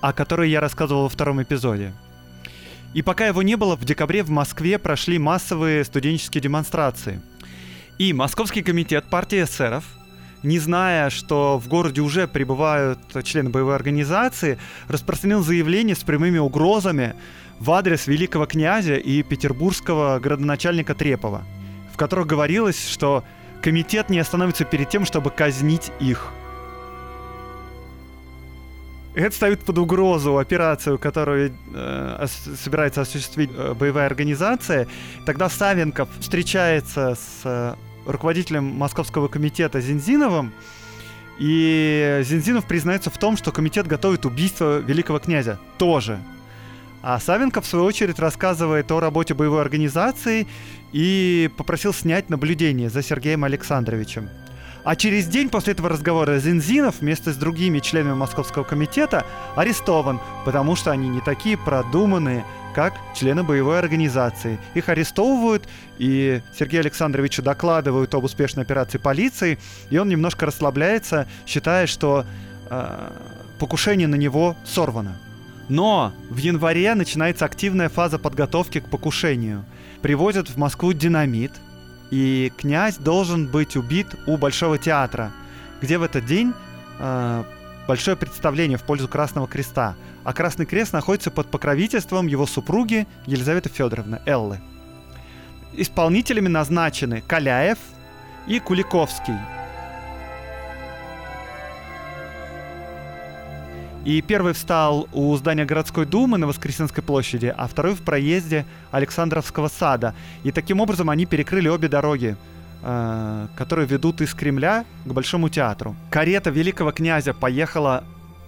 о 0.00 0.12
которой 0.12 0.50
я 0.50 0.60
рассказывал 0.60 1.04
во 1.04 1.08
втором 1.08 1.42
эпизоде. 1.42 1.92
И 2.94 3.02
пока 3.02 3.26
его 3.26 3.42
не 3.42 3.56
было, 3.56 3.76
в 3.76 3.84
декабре 3.84 4.22
в 4.22 4.30
Москве 4.30 4.78
прошли 4.78 5.18
массовые 5.18 5.84
студенческие 5.84 6.42
демонстрации. 6.42 7.20
И 7.98 8.12
Московский 8.12 8.62
комитет 8.62 9.04
партии 9.10 9.44
эсеров, 9.44 9.84
не 10.42 10.58
зная, 10.58 11.10
что 11.10 11.58
в 11.58 11.68
городе 11.68 12.00
уже 12.00 12.26
прибывают 12.26 12.98
члены 13.24 13.50
боевой 13.50 13.74
организации, 13.74 14.58
распространил 14.88 15.42
заявление 15.42 15.94
с 15.94 16.02
прямыми 16.02 16.38
угрозами 16.38 17.14
в 17.58 17.70
адрес 17.72 18.06
великого 18.06 18.46
князя 18.46 18.94
и 18.94 19.22
петербургского 19.22 20.18
градоначальника 20.18 20.94
Трепова, 20.94 21.44
в 21.92 21.98
которых 21.98 22.26
говорилось, 22.26 22.88
что 22.88 23.22
комитет 23.62 24.10
не 24.10 24.18
остановится 24.18 24.64
перед 24.64 24.88
тем, 24.88 25.04
чтобы 25.04 25.30
казнить 25.30 25.92
их. 26.00 26.32
Это 29.14 29.34
ставит 29.34 29.60
под 29.64 29.78
угрозу 29.78 30.38
операцию, 30.38 30.96
которую 30.98 31.52
э, 31.74 32.26
собирается 32.56 33.00
осуществить 33.00 33.50
э, 33.52 33.74
боевая 33.74 34.06
организация. 34.06 34.86
Тогда 35.26 35.48
Савенков 35.48 36.08
встречается 36.20 37.16
с 37.16 37.40
э, 37.44 37.74
руководителем 38.06 38.64
Московского 38.64 39.26
комитета 39.28 39.80
Зинзиновым 39.80 40.52
И 41.40 42.20
Зинзинов 42.22 42.66
признается 42.66 43.10
в 43.10 43.18
том, 43.18 43.36
что 43.36 43.50
комитет 43.50 43.88
готовит 43.88 44.26
убийство 44.26 44.78
великого 44.78 45.18
князя. 45.18 45.58
Тоже. 45.76 46.20
А 47.02 47.18
Савенко, 47.18 47.62
в 47.62 47.66
свою 47.66 47.86
очередь, 47.86 48.18
рассказывает 48.18 48.92
о 48.92 49.00
работе 49.00 49.34
боевой 49.34 49.62
организации 49.62 50.46
и 50.92 51.50
попросил 51.56 51.92
снять 51.92 52.30
наблюдение 52.30 52.90
за 52.90 53.02
Сергеем 53.02 53.44
Александровичем. 53.44 54.28
А 54.82 54.96
через 54.96 55.26
день 55.26 55.50
после 55.50 55.72
этого 55.74 55.88
разговора 55.88 56.38
Зинзинов 56.38 57.00
вместе 57.00 57.32
с 57.32 57.36
другими 57.36 57.80
членами 57.80 58.14
Московского 58.14 58.64
комитета 58.64 59.26
арестован, 59.54 60.20
потому 60.44 60.74
что 60.74 60.90
они 60.90 61.08
не 61.08 61.20
такие 61.20 61.58
продуманные, 61.58 62.44
как 62.74 62.94
члены 63.14 63.42
боевой 63.42 63.78
организации. 63.78 64.58
Их 64.74 64.88
арестовывают, 64.88 65.68
и 65.98 66.40
Сергею 66.56 66.80
Александровичу 66.82 67.42
докладывают 67.42 68.14
об 68.14 68.24
успешной 68.24 68.64
операции 68.64 68.98
полиции, 68.98 69.58
и 69.90 69.98
он 69.98 70.08
немножко 70.08 70.46
расслабляется, 70.46 71.26
считая, 71.46 71.86
что 71.86 72.24
э, 72.70 73.10
покушение 73.58 74.08
на 74.08 74.14
него 74.14 74.56
сорвано. 74.64 75.18
Но 75.68 76.12
в 76.30 76.38
январе 76.38 76.94
начинается 76.94 77.44
активная 77.44 77.88
фаза 77.88 78.18
подготовки 78.18 78.80
к 78.80 78.88
покушению. 78.88 79.64
Привозят 80.02 80.48
в 80.48 80.56
Москву 80.56 80.92
динамит, 80.92 81.52
и 82.10 82.52
князь 82.56 82.96
должен 82.96 83.46
быть 83.46 83.76
убит 83.76 84.06
у 84.26 84.36
Большого 84.36 84.78
театра, 84.78 85.32
где 85.80 85.98
в 85.98 86.02
этот 86.02 86.24
день 86.26 86.52
э, 86.98 87.44
большое 87.86 88.16
представление 88.16 88.78
в 88.78 88.82
пользу 88.82 89.08
Красного 89.08 89.46
Креста. 89.46 89.94
А 90.24 90.32
Красный 90.32 90.66
Крест 90.66 90.92
находится 90.92 91.30
под 91.30 91.50
покровительством 91.50 92.26
его 92.26 92.46
супруги 92.46 93.06
Елизаветы 93.26 93.68
Федоровны, 93.68 94.20
Эллы. 94.26 94.60
Исполнителями 95.72 96.48
назначены 96.48 97.22
Каляев 97.26 97.78
и 98.46 98.58
Куликовский– 98.58 99.36
И 104.04 104.22
первый 104.22 104.54
встал 104.54 105.08
у 105.12 105.36
здания 105.36 105.66
городской 105.66 106.06
думы 106.06 106.38
на 106.38 106.46
Воскресенской 106.46 107.02
площади, 107.02 107.54
а 107.54 107.66
второй 107.66 107.94
в 107.94 108.00
проезде 108.00 108.64
Александровского 108.90 109.68
сада. 109.68 110.14
И 110.42 110.52
таким 110.52 110.80
образом 110.80 111.10
они 111.10 111.26
перекрыли 111.26 111.68
обе 111.68 111.88
дороги, 111.88 112.36
э, 112.82 113.46
которые 113.56 113.86
ведут 113.86 114.22
из 114.22 114.32
Кремля 114.32 114.86
к 115.04 115.12
Большому 115.12 115.50
театру. 115.50 115.94
Карета 116.10 116.48
великого 116.48 116.92
князя 116.92 117.34
поехала 117.34 118.04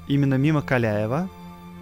именно 0.09 0.35
мимо 0.35 0.63
Каляева. 0.63 1.29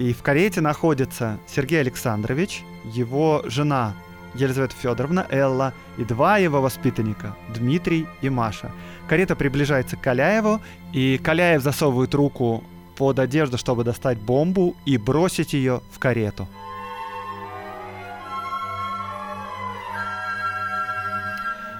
И 0.00 0.14
в 0.14 0.22
карете 0.22 0.62
находится 0.62 1.38
Сергей 1.46 1.80
Александрович, 1.80 2.62
его 2.84 3.42
жена 3.44 3.94
Елизавета 4.34 4.74
Федоровна, 4.74 5.26
Элла 5.30 5.74
и 5.98 6.04
два 6.04 6.38
его 6.38 6.62
воспитанника, 6.62 7.36
Дмитрий 7.54 8.06
и 8.22 8.30
Маша. 8.30 8.70
Карета 9.08 9.36
приближается 9.36 9.96
к 9.96 10.00
Каляеву, 10.00 10.60
и 10.92 11.20
Каляев 11.22 11.62
засовывает 11.62 12.14
руку 12.14 12.64
под 13.00 13.18
одежду, 13.18 13.56
чтобы 13.56 13.82
достать 13.82 14.18
бомбу 14.18 14.76
и 14.84 14.98
бросить 14.98 15.54
ее 15.54 15.80
в 15.90 15.98
карету. 15.98 16.46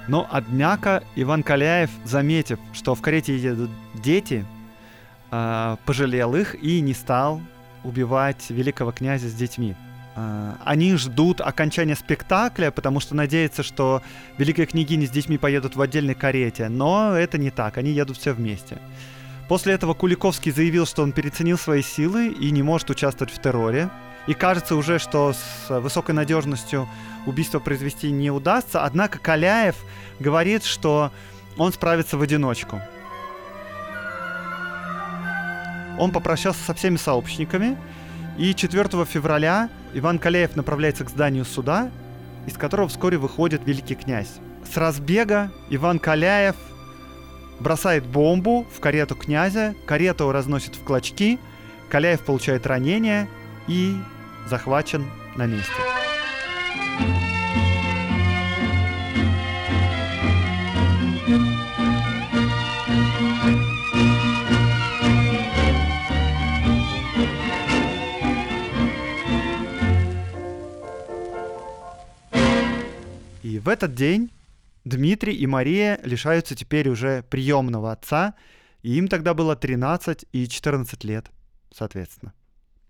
Но, 0.09 0.27
однако, 0.31 1.05
Иван 1.17 1.43
Каляев, 1.43 1.91
заметив, 2.07 2.59
что 2.73 2.95
в 2.95 3.03
карете 3.03 3.37
едут 3.37 3.69
дети, 3.93 4.47
э, 5.31 5.77
пожалел 5.85 6.35
их 6.35 6.55
и 6.55 6.81
не 6.81 6.95
стал 6.95 7.43
убивать 7.85 8.49
великого 8.49 8.91
князя 8.91 9.29
с 9.29 9.35
детьми. 9.35 9.77
Э, 10.17 10.55
они 10.65 10.97
ждут 10.97 11.43
окончания 11.43 11.97
спектакля, 11.97 12.71
потому 12.71 12.99
что 12.99 13.15
надеются, 13.15 13.63
что 13.63 14.01
великая 14.39 14.65
княгиня 14.65 15.07
с 15.07 15.11
детьми 15.11 15.37
поедут 15.37 15.77
в 15.77 15.83
отдельной 15.83 16.15
карете. 16.15 16.71
Но 16.71 17.15
это 17.15 17.37
не 17.37 17.51
так, 17.51 17.77
они 17.77 17.91
едут 17.91 18.17
все 18.17 18.33
вместе. 18.33 18.79
После 19.51 19.73
этого 19.73 19.95
Куликовский 19.95 20.53
заявил, 20.53 20.87
что 20.87 21.03
он 21.03 21.11
переценил 21.11 21.59
свои 21.59 21.83
силы 21.83 22.29
и 22.29 22.53
не 22.53 22.63
может 22.63 22.89
участвовать 22.89 23.35
в 23.35 23.43
терроре. 23.43 23.91
И 24.29 24.33
кажется 24.33 24.77
уже, 24.77 25.01
что 25.01 25.33
с 25.33 25.81
высокой 25.81 26.13
надежностью 26.13 26.89
убийство 27.27 27.59
произвести 27.59 28.13
не 28.13 28.31
удастся. 28.31 28.85
Однако 28.85 29.19
Каляев 29.19 29.75
говорит, 30.21 30.63
что 30.63 31.11
он 31.59 31.73
справится 31.73 32.17
в 32.17 32.23
одиночку. 32.23 32.81
Он 35.99 36.13
попрощался 36.13 36.63
со 36.63 36.73
всеми 36.73 36.97
сообщниками, 36.97 37.77
и 38.39 38.55
4 38.55 39.05
февраля 39.05 39.69
Иван 39.95 40.21
Каляев 40.21 40.55
направляется 40.55 41.05
к 41.05 41.11
зданию 41.11 41.45
суда, 41.45 41.91
из 42.47 42.53
которого 42.57 42.87
вскоре 42.87 43.19
выходит 43.19 43.63
великий 43.67 43.97
князь. 43.97 44.31
С 44.73 44.77
разбега 44.77 45.51
Иван 45.71 45.99
Каляев 45.99 46.55
бросает 47.61 48.05
бомбу 48.07 48.67
в 48.75 48.81
карету 48.81 49.15
князя, 49.15 49.75
карету 49.87 50.33
разносит 50.33 50.75
в 50.75 50.83
клочки, 50.83 51.39
Каляев 51.89 52.21
получает 52.21 52.67
ранение 52.67 53.29
и 53.67 53.97
захвачен 54.49 55.05
на 55.37 55.47
месте. 55.47 55.73
И 73.43 73.59
в 73.59 73.69
этот 73.69 73.95
день 73.95 74.31
Дмитрий 74.85 75.35
и 75.35 75.47
Мария 75.47 76.01
лишаются 76.05 76.55
теперь 76.55 76.89
уже 76.89 77.23
приемного 77.25 77.93
отца, 77.93 78.35
и 78.83 78.97
им 78.97 79.09
тогда 79.09 79.35
было 79.35 79.57
13 79.57 80.27
и 80.33 80.49
14 80.49 81.05
лет, 81.05 81.31
соответственно. 81.73 82.33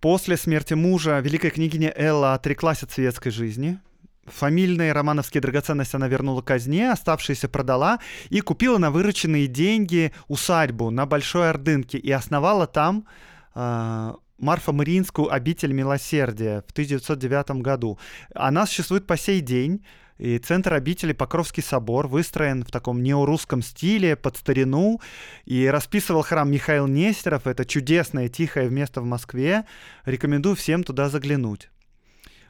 После 0.01 0.37
смерти 0.37 0.75
мужа 0.75 1.19
великая 1.21 1.51
княгиня 1.51 1.93
Элла 1.95 2.35
отреклась 2.35 2.83
от 2.83 2.91
светской 2.91 3.31
жизни. 3.31 3.79
Фамильные 4.25 4.93
романовские 4.93 5.41
драгоценности 5.41 5.97
она 5.97 6.09
вернула 6.09 6.41
казне, 6.41 6.91
оставшиеся 6.91 7.49
продала 7.49 7.99
и 8.29 8.41
купила 8.41 8.79
на 8.79 8.91
вырученные 8.91 9.47
деньги 9.47 10.13
усадьбу 10.29 10.91
на 10.91 11.05
Большой 11.05 11.51
Ордынке 11.51 11.99
и 11.99 12.11
основала 12.13 12.67
там 12.67 13.07
э, 13.55 14.15
Марфа-Мариинскую 14.39 15.31
обитель 15.31 15.73
милосердия 15.73 16.63
в 16.67 16.71
1909 16.71 17.63
году. 17.63 17.99
Она 18.35 18.67
существует 18.67 19.07
по 19.07 19.17
сей 19.17 19.41
день. 19.41 19.85
И 20.21 20.39
центр 20.39 20.75
обители 20.75 21.15
Покровский 21.15 21.63
собор 21.63 22.07
выстроен 22.07 22.63
в 22.63 22.71
таком 22.71 23.03
неорусском 23.03 23.63
стиле, 23.63 24.17
под 24.17 24.37
старину. 24.37 25.01
И 25.47 25.67
расписывал 25.67 26.21
храм 26.21 26.51
Михаил 26.51 26.87
Нестеров. 26.87 27.47
Это 27.47 27.65
чудесное, 27.65 28.29
тихое 28.29 28.69
место 28.69 29.01
в 29.01 29.07
Москве. 29.07 29.65
Рекомендую 30.05 30.57
всем 30.57 30.85
туда 30.85 31.09
заглянуть. 31.09 31.71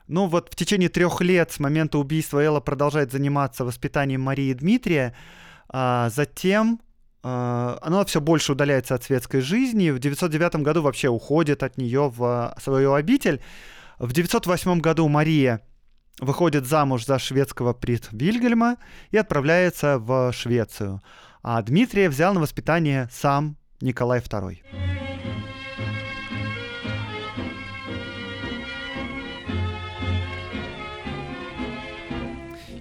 Ну 0.08 0.26
вот 0.26 0.52
в 0.52 0.56
течение 0.56 0.88
трех 0.88 1.20
лет 1.20 1.52
с 1.52 1.60
момента 1.60 1.98
убийства 1.98 2.40
Элла 2.40 2.58
продолжает 2.58 3.12
заниматься 3.12 3.64
воспитанием 3.64 4.22
Марии 4.22 4.50
и 4.50 4.54
Дмитрия. 4.54 5.14
А 5.68 6.10
затем 6.10 6.80
а, 7.22 7.78
она 7.82 8.04
все 8.04 8.20
больше 8.20 8.50
удаляется 8.50 8.96
от 8.96 9.04
светской 9.04 9.42
жизни. 9.42 9.90
В 9.90 10.00
909 10.00 10.56
году 10.56 10.82
вообще 10.82 11.06
уходит 11.06 11.62
от 11.62 11.76
нее 11.76 12.12
в 12.12 12.52
свою 12.60 12.94
обитель. 12.94 13.40
В 14.00 14.12
908 14.12 14.80
году 14.80 15.06
Мария 15.06 15.60
выходит 16.20 16.66
замуж 16.66 17.06
за 17.06 17.18
шведского 17.18 17.72
принца 17.72 18.10
Вильгельма 18.12 18.76
и 19.10 19.16
отправляется 19.16 19.98
в 19.98 20.32
Швецию. 20.32 21.02
А 21.42 21.60
Дмитрия 21.62 22.08
взял 22.08 22.34
на 22.34 22.40
воспитание 22.40 23.08
сам 23.10 23.56
Николай 23.80 24.20
II. 24.20 24.58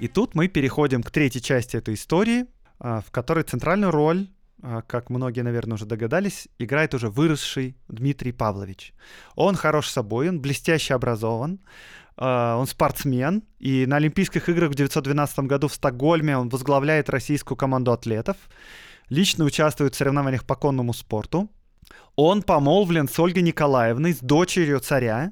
И 0.02 0.08
тут 0.08 0.34
мы 0.34 0.48
переходим 0.48 1.04
к 1.04 1.12
третьей 1.12 1.42
части 1.42 1.76
этой 1.76 1.96
истории, 1.96 2.46
а, 2.80 3.02
в 3.02 3.12
которой 3.12 3.44
центральную 3.44 3.92
роль, 3.92 4.30
а, 4.62 4.82
как 4.82 5.10
многие, 5.10 5.42
наверное, 5.42 5.76
уже 5.76 5.86
догадались, 5.86 6.48
играет 6.58 6.94
уже 6.94 7.10
выросший 7.10 7.76
Дмитрий 7.90 8.32
Павлович. 8.32 8.94
Он 9.36 9.56
хорош 9.56 9.90
собой, 9.90 10.30
он 10.30 10.40
блестяще 10.40 10.94
образован, 10.94 11.60
он 12.26 12.68
спортсмен, 12.68 13.44
и 13.60 13.86
на 13.86 13.96
Олимпийских 13.96 14.50
играх 14.50 14.72
в 14.72 14.74
1912 14.74 15.40
году 15.40 15.68
в 15.70 15.74
Стокгольме 15.74 16.38
он 16.38 16.50
возглавляет 16.50 17.10
российскую 17.10 17.58
команду 17.58 17.94
атлетов, 17.94 18.36
лично 19.10 19.46
участвует 19.46 19.96
в 19.96 19.98
соревнованиях 19.98 20.46
по 20.46 20.56
конному 20.56 20.94
спорту. 20.94 21.50
Он 22.16 22.42
помолвлен 22.42 23.08
с 23.08 23.18
Ольгой 23.20 23.44
Николаевной, 23.44 24.14
с 24.14 24.20
дочерью 24.20 24.80
царя, 24.82 25.32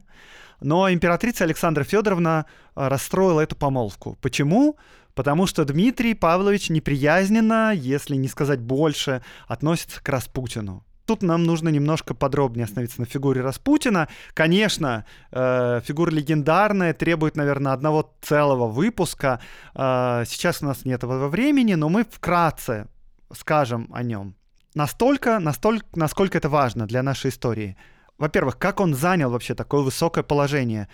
но 0.61 0.89
императрица 0.89 1.43
Александра 1.43 1.83
Федоровна 1.83 2.45
а, 2.73 2.89
расстроила 2.89 3.41
эту 3.41 3.55
помолвку. 3.55 4.17
Почему? 4.21 4.77
Потому 5.13 5.45
что 5.45 5.65
Дмитрий 5.65 6.13
Павлович 6.13 6.69
неприязненно, 6.69 7.73
если 7.73 8.15
не 8.15 8.27
сказать 8.27 8.61
больше, 8.61 9.21
относится 9.47 10.01
к 10.01 10.07
Распутину 10.07 10.86
тут 11.07 11.23
нам 11.23 11.43
нужно 11.43 11.69
немножко 11.69 12.13
подробнее 12.13 12.65
остановиться 12.65 13.01
на 13.01 13.07
фигуре 13.07 13.41
Распутина. 13.41 14.07
Конечно, 14.33 15.05
э, 15.31 15.81
фигура 15.83 16.11
легендарная, 16.11 16.93
требует, 16.93 17.35
наверное, 17.35 17.73
одного 17.73 18.13
целого 18.21 18.67
выпуска. 18.67 19.39
Э, 19.73 20.23
сейчас 20.27 20.61
у 20.61 20.65
нас 20.65 20.85
нет 20.85 21.03
этого 21.03 21.29
времени, 21.29 21.73
но 21.73 21.89
мы 21.89 22.03
вкратце 22.03 22.87
скажем 23.33 23.89
о 23.93 24.03
нем. 24.03 24.35
настолько, 24.75 25.39
настолько, 25.39 25.85
насколько 25.95 26.37
это 26.37 26.49
важно 26.49 26.85
для 26.85 27.01
нашей 27.01 27.31
истории. 27.31 27.75
Во-первых, 28.17 28.57
как 28.57 28.79
он 28.79 28.93
занял 28.93 29.29
вообще 29.31 29.55
такое 29.55 29.81
высокое 29.81 30.23
положение? 30.23 30.87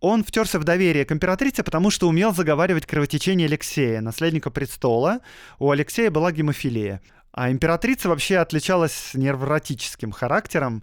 Он 0.00 0.22
втерся 0.22 0.58
в 0.58 0.64
доверие 0.64 1.04
к 1.04 1.12
императрице, 1.12 1.62
потому 1.62 1.90
что 1.90 2.08
умел 2.08 2.32
заговаривать 2.32 2.86
кровотечение 2.86 3.46
Алексея, 3.46 4.00
наследника 4.00 4.50
престола. 4.50 5.20
У 5.58 5.70
Алексея 5.70 6.10
была 6.10 6.30
гемофилия. 6.30 7.00
А 7.38 7.52
императрица 7.52 8.08
вообще 8.08 8.38
отличалась 8.38 9.10
невротическим 9.14 10.10
характером, 10.10 10.82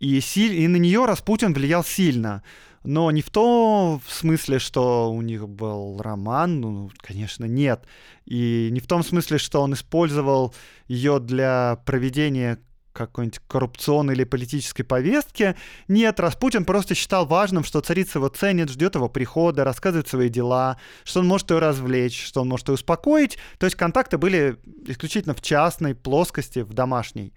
и, 0.00 0.18
силь... 0.20 0.54
и 0.54 0.66
на 0.66 0.74
нее 0.74 1.04
Распутин 1.04 1.54
влиял 1.54 1.84
сильно. 1.84 2.42
Но 2.82 3.08
не 3.12 3.22
в 3.22 3.30
том 3.30 4.02
смысле, 4.08 4.58
что 4.58 5.12
у 5.12 5.22
них 5.22 5.48
был 5.48 6.02
роман, 6.02 6.60
ну, 6.60 6.90
конечно, 6.96 7.44
нет. 7.44 7.84
И 8.24 8.68
не 8.72 8.80
в 8.80 8.88
том 8.88 9.04
смысле, 9.04 9.38
что 9.38 9.62
он 9.62 9.74
использовал 9.74 10.52
ее 10.88 11.20
для 11.20 11.78
проведения 11.86 12.58
какой-нибудь 12.92 13.40
коррупционной 13.46 14.14
или 14.14 14.24
политической 14.24 14.82
повестки. 14.82 15.56
Нет, 15.88 16.20
Распутин 16.20 16.64
просто 16.64 16.94
считал 16.94 17.26
важным, 17.26 17.64
что 17.64 17.80
царица 17.80 18.18
его 18.18 18.28
ценит, 18.28 18.70
ждет 18.70 18.94
его 18.94 19.08
прихода, 19.08 19.64
рассказывает 19.64 20.08
свои 20.08 20.28
дела, 20.28 20.76
что 21.04 21.20
он 21.20 21.26
может 21.26 21.50
ее 21.50 21.58
развлечь, 21.58 22.24
что 22.24 22.42
он 22.42 22.48
может 22.48 22.68
ее 22.68 22.74
успокоить. 22.74 23.38
То 23.58 23.66
есть 23.66 23.76
контакты 23.76 24.18
были 24.18 24.56
исключительно 24.86 25.34
в 25.34 25.40
частной 25.40 25.94
плоскости, 25.94 26.60
в 26.60 26.72
домашней. 26.74 27.32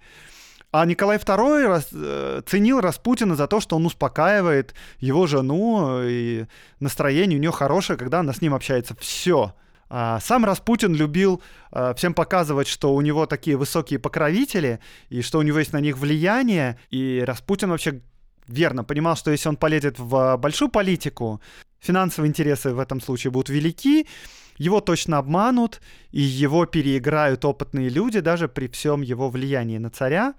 А 0.72 0.84
Николай 0.84 1.16
II 1.16 1.66
рас, 1.66 1.88
э, 1.92 2.42
ценил 2.44 2.80
Распутина 2.80 3.34
за 3.34 3.46
то, 3.46 3.60
что 3.60 3.76
он 3.76 3.86
успокаивает 3.86 4.74
его 4.98 5.26
жену, 5.26 6.02
и 6.02 6.46
настроение 6.80 7.38
у 7.38 7.40
нее 7.40 7.52
хорошее, 7.52 7.98
когда 7.98 8.20
она 8.20 8.32
с 8.32 8.42
ним 8.42 8.52
общается. 8.52 8.94
Все. 9.00 9.54
А 9.88 10.20
сам 10.20 10.44
Распутин 10.44 10.94
любил 10.94 11.42
э, 11.72 11.94
всем 11.96 12.14
показывать, 12.14 12.66
что 12.66 12.94
у 12.94 13.00
него 13.00 13.26
такие 13.26 13.56
высокие 13.56 13.98
покровители, 13.98 14.80
и 15.08 15.22
что 15.22 15.38
у 15.38 15.42
него 15.42 15.58
есть 15.58 15.72
на 15.72 15.80
них 15.80 15.98
влияние. 15.98 16.78
И 16.90 17.22
Распутин 17.24 17.70
вообще 17.70 18.00
верно 18.48 18.84
понимал, 18.84 19.16
что 19.16 19.30
если 19.30 19.48
он 19.48 19.56
полезет 19.56 19.98
в 19.98 20.36
большую 20.36 20.70
политику, 20.70 21.40
финансовые 21.78 22.28
интересы 22.28 22.72
в 22.72 22.80
этом 22.80 23.00
случае 23.00 23.30
будут 23.30 23.48
велики, 23.48 24.06
его 24.58 24.80
точно 24.80 25.18
обманут, 25.18 25.80
и 26.10 26.20
его 26.20 26.66
переиграют 26.66 27.44
опытные 27.44 27.88
люди 27.88 28.20
даже 28.20 28.48
при 28.48 28.68
всем 28.68 29.02
его 29.02 29.28
влиянии 29.28 29.78
на 29.78 29.90
царя. 29.90 30.34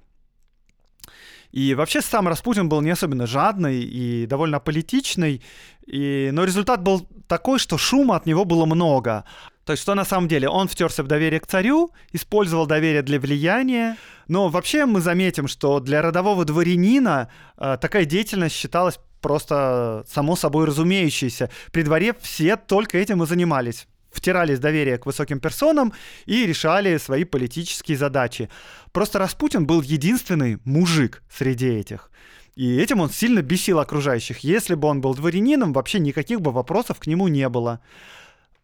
И 1.52 1.74
вообще 1.74 2.02
сам 2.02 2.28
Распутин 2.28 2.70
был 2.70 2.82
не 2.82 2.92
особенно 2.92 3.26
жадный 3.26 3.82
и 3.82 4.26
довольно 4.26 4.60
политичный, 4.60 5.42
и... 5.86 6.30
но 6.32 6.44
результат 6.44 6.82
был 6.82 7.08
такой, 7.28 7.60
что 7.60 7.78
шума 7.78 8.16
от 8.16 8.26
него 8.26 8.46
было 8.46 8.66
много. 8.66 9.24
То 9.64 9.74
есть, 9.74 9.84
что 9.84 9.96
на 9.96 10.06
самом 10.06 10.30
деле? 10.30 10.48
Он 10.48 10.68
втерся 10.68 11.04
в 11.04 11.08
доверие 11.08 11.42
к 11.42 11.48
царю, 11.48 11.92
использовал 12.14 12.68
доверие 12.68 13.02
для 13.02 13.20
влияния. 13.20 13.98
Но 14.30 14.48
вообще 14.48 14.86
мы 14.86 15.02
заметим, 15.02 15.50
что 15.50 15.82
для 15.82 16.02
родового 16.02 16.46
дворянина 16.46 17.30
э, 17.58 17.78
такая 17.82 18.06
деятельность 18.06 18.56
считалась 18.56 18.98
просто 19.22 20.06
само 20.08 20.38
собой 20.38 20.68
разумеющейся. 20.68 21.50
При 21.74 21.84
дворе 21.84 22.16
все 22.22 22.56
только 22.56 22.98
этим 22.98 23.24
и 23.24 23.28
занимались 23.28 23.88
втирались 24.12 24.60
доверие 24.60 24.98
к 24.98 25.06
высоким 25.06 25.40
персонам 25.40 25.94
и 26.26 26.46
решали 26.46 26.98
свои 26.98 27.24
политические 27.24 27.98
задачи. 27.98 28.50
Просто 28.92 29.20
Распутин 29.20 29.66
был 29.66 29.82
единственный 29.82 30.60
мужик 30.64 31.24
среди 31.30 31.68
этих. 31.68 32.12
И 32.56 32.78
этим 32.78 33.02
он 33.02 33.12
сильно 33.12 33.42
бесил 33.42 33.80
окружающих. 33.80 34.40
Если 34.40 34.74
бы 34.74 34.88
он 34.88 35.00
был 35.00 35.14
дворянином, 35.14 35.74
вообще 35.74 36.00
никаких 36.00 36.42
бы 36.42 36.52
вопросов 36.52 37.00
к 37.00 37.06
нему 37.06 37.28
не 37.28 37.48
было. 37.50 37.82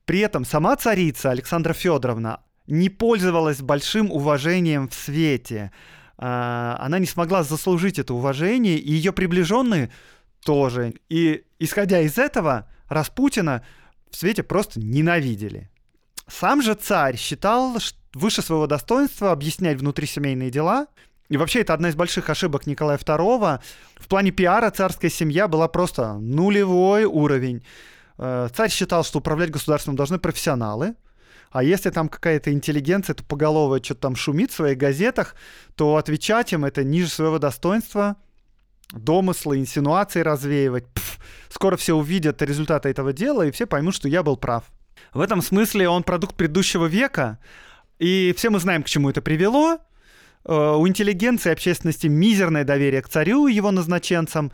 При 0.05 0.19
этом 0.19 0.45
сама 0.45 0.75
царица 0.75 1.29
Александра 1.29 1.73
Федоровна 1.73 2.39
не 2.65 2.89
пользовалась 2.89 3.61
большим 3.61 4.11
уважением 4.11 4.89
в 4.89 4.95
свете. 4.95 5.71
А, 6.17 6.75
она 6.79 6.99
не 6.99 7.05
смогла 7.05 7.43
заслужить 7.43 7.99
это 7.99 8.13
уважение, 8.13 8.77
и 8.77 8.91
ее 8.91 9.11
приближенные 9.11 9.91
тоже. 10.43 10.95
И 11.09 11.43
исходя 11.59 11.99
из 12.01 12.17
этого, 12.17 12.67
Распутина 12.89 13.63
в 14.13 14.15
свете 14.15 14.43
просто 14.43 14.79
ненавидели. 14.79 15.71
Сам 16.27 16.61
же 16.61 16.75
царь 16.75 17.17
считал 17.17 17.75
выше 18.13 18.43
своего 18.43 18.67
достоинства 18.67 19.31
объяснять 19.31 19.79
внутрисемейные 19.79 20.51
дела. 20.51 20.85
И 21.29 21.37
вообще 21.37 21.61
это 21.61 21.73
одна 21.73 21.89
из 21.89 21.95
больших 21.95 22.29
ошибок 22.29 22.67
Николая 22.67 22.99
II. 22.99 23.59
В 23.95 24.07
плане 24.07 24.29
пиара 24.29 24.69
царская 24.69 25.09
семья 25.09 25.47
была 25.47 25.67
просто 25.67 26.13
нулевой 26.13 27.05
уровень. 27.05 27.65
Э, 28.19 28.49
царь 28.53 28.69
считал, 28.69 29.03
что 29.03 29.17
управлять 29.17 29.49
государством 29.49 29.95
должны 29.95 30.19
профессионалы, 30.19 30.93
а 31.49 31.63
если 31.63 31.89
там 31.89 32.07
какая-то 32.07 32.53
интеллигенция 32.53 33.15
тупоголовая 33.15 33.81
что-то 33.81 34.01
там 34.01 34.15
шумит 34.15 34.51
в 34.51 34.55
своих 34.55 34.77
газетах, 34.77 35.35
то 35.75 35.97
отвечать 35.97 36.53
им 36.53 36.65
это 36.65 36.83
ниже 36.83 37.09
своего 37.09 37.39
достоинства, 37.39 38.17
домыслы, 38.91 39.57
инсинуации 39.57 40.21
развеивать. 40.21 40.85
Пф, 40.93 41.19
скоро 41.49 41.77
все 41.77 41.95
увидят 41.95 42.41
результаты 42.41 42.89
этого 42.89 43.13
дела, 43.13 43.43
и 43.43 43.51
все 43.51 43.65
поймут, 43.65 43.95
что 43.95 44.07
я 44.07 44.23
был 44.23 44.37
прав. 44.37 44.65
В 45.13 45.21
этом 45.21 45.41
смысле 45.41 45.89
он 45.89 46.03
продукт 46.03 46.35
предыдущего 46.35 46.85
века, 46.85 47.39
и 47.99 48.33
все 48.35 48.49
мы 48.49 48.59
знаем, 48.59 48.83
к 48.83 48.87
чему 48.87 49.09
это 49.09 49.21
привело. 49.21 49.79
Э, 50.45 50.75
у 50.75 50.87
интеллигенции 50.87 51.49
и 51.49 51.53
общественности 51.53 52.07
мизерное 52.07 52.63
доверие 52.63 53.01
к 53.01 53.09
царю 53.09 53.47
и 53.47 53.53
его 53.53 53.71
назначенцам, 53.71 54.51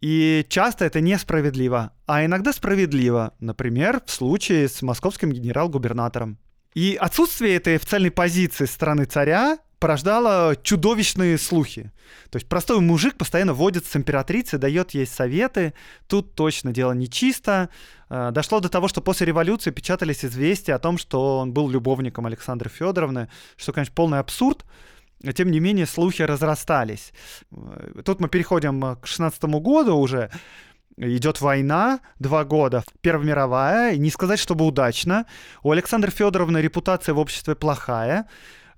и 0.00 0.46
часто 0.48 0.84
это 0.84 1.00
несправедливо, 1.00 1.92
а 2.06 2.24
иногда 2.24 2.52
справедливо, 2.52 3.34
например, 3.40 4.00
в 4.06 4.10
случае 4.10 4.68
с 4.68 4.80
московским 4.82 5.32
генерал-губернатором. 5.32 6.38
И 6.74 6.96
отсутствие 7.00 7.56
этой 7.56 7.74
официальной 7.74 8.12
позиции 8.12 8.66
стороны 8.66 9.04
царя 9.04 9.58
порождало 9.78 10.56
чудовищные 10.62 11.38
слухи. 11.38 11.92
То 12.30 12.36
есть 12.36 12.48
простой 12.48 12.80
мужик 12.80 13.16
постоянно 13.16 13.54
водит 13.54 13.86
с 13.86 13.96
императрицей, 13.96 14.58
дает 14.58 14.92
ей 14.92 15.06
советы. 15.06 15.74
Тут 16.06 16.34
точно 16.34 16.72
дело 16.72 16.92
нечисто. 16.92 17.68
Э, 18.10 18.30
дошло 18.32 18.60
до 18.60 18.68
того, 18.68 18.88
что 18.88 19.00
после 19.00 19.26
революции 19.26 19.70
печатались 19.70 20.24
известия 20.24 20.74
о 20.74 20.78
том, 20.78 20.98
что 20.98 21.38
он 21.38 21.52
был 21.52 21.68
любовником 21.68 22.26
Александры 22.26 22.70
Федоровны, 22.70 23.28
что, 23.56 23.72
конечно, 23.72 23.94
полный 23.94 24.18
абсурд. 24.18 24.64
Тем 25.34 25.50
не 25.50 25.58
менее, 25.58 25.86
слухи 25.86 26.22
разрастались. 26.22 27.12
Э, 27.52 28.02
тут 28.04 28.20
мы 28.20 28.28
переходим 28.28 28.96
к 28.96 29.06
16 29.06 29.42
году 29.44 29.96
уже. 29.96 30.30
Идет 30.96 31.40
война, 31.40 32.00
два 32.18 32.44
года, 32.44 32.82
Первая 33.02 33.24
мировая, 33.24 33.96
не 33.96 34.10
сказать, 34.10 34.40
чтобы 34.40 34.66
удачно. 34.66 35.26
У 35.62 35.70
Александры 35.70 36.10
Федоровны 36.10 36.58
репутация 36.58 37.14
в 37.14 37.18
обществе 37.20 37.54
плохая. 37.54 38.26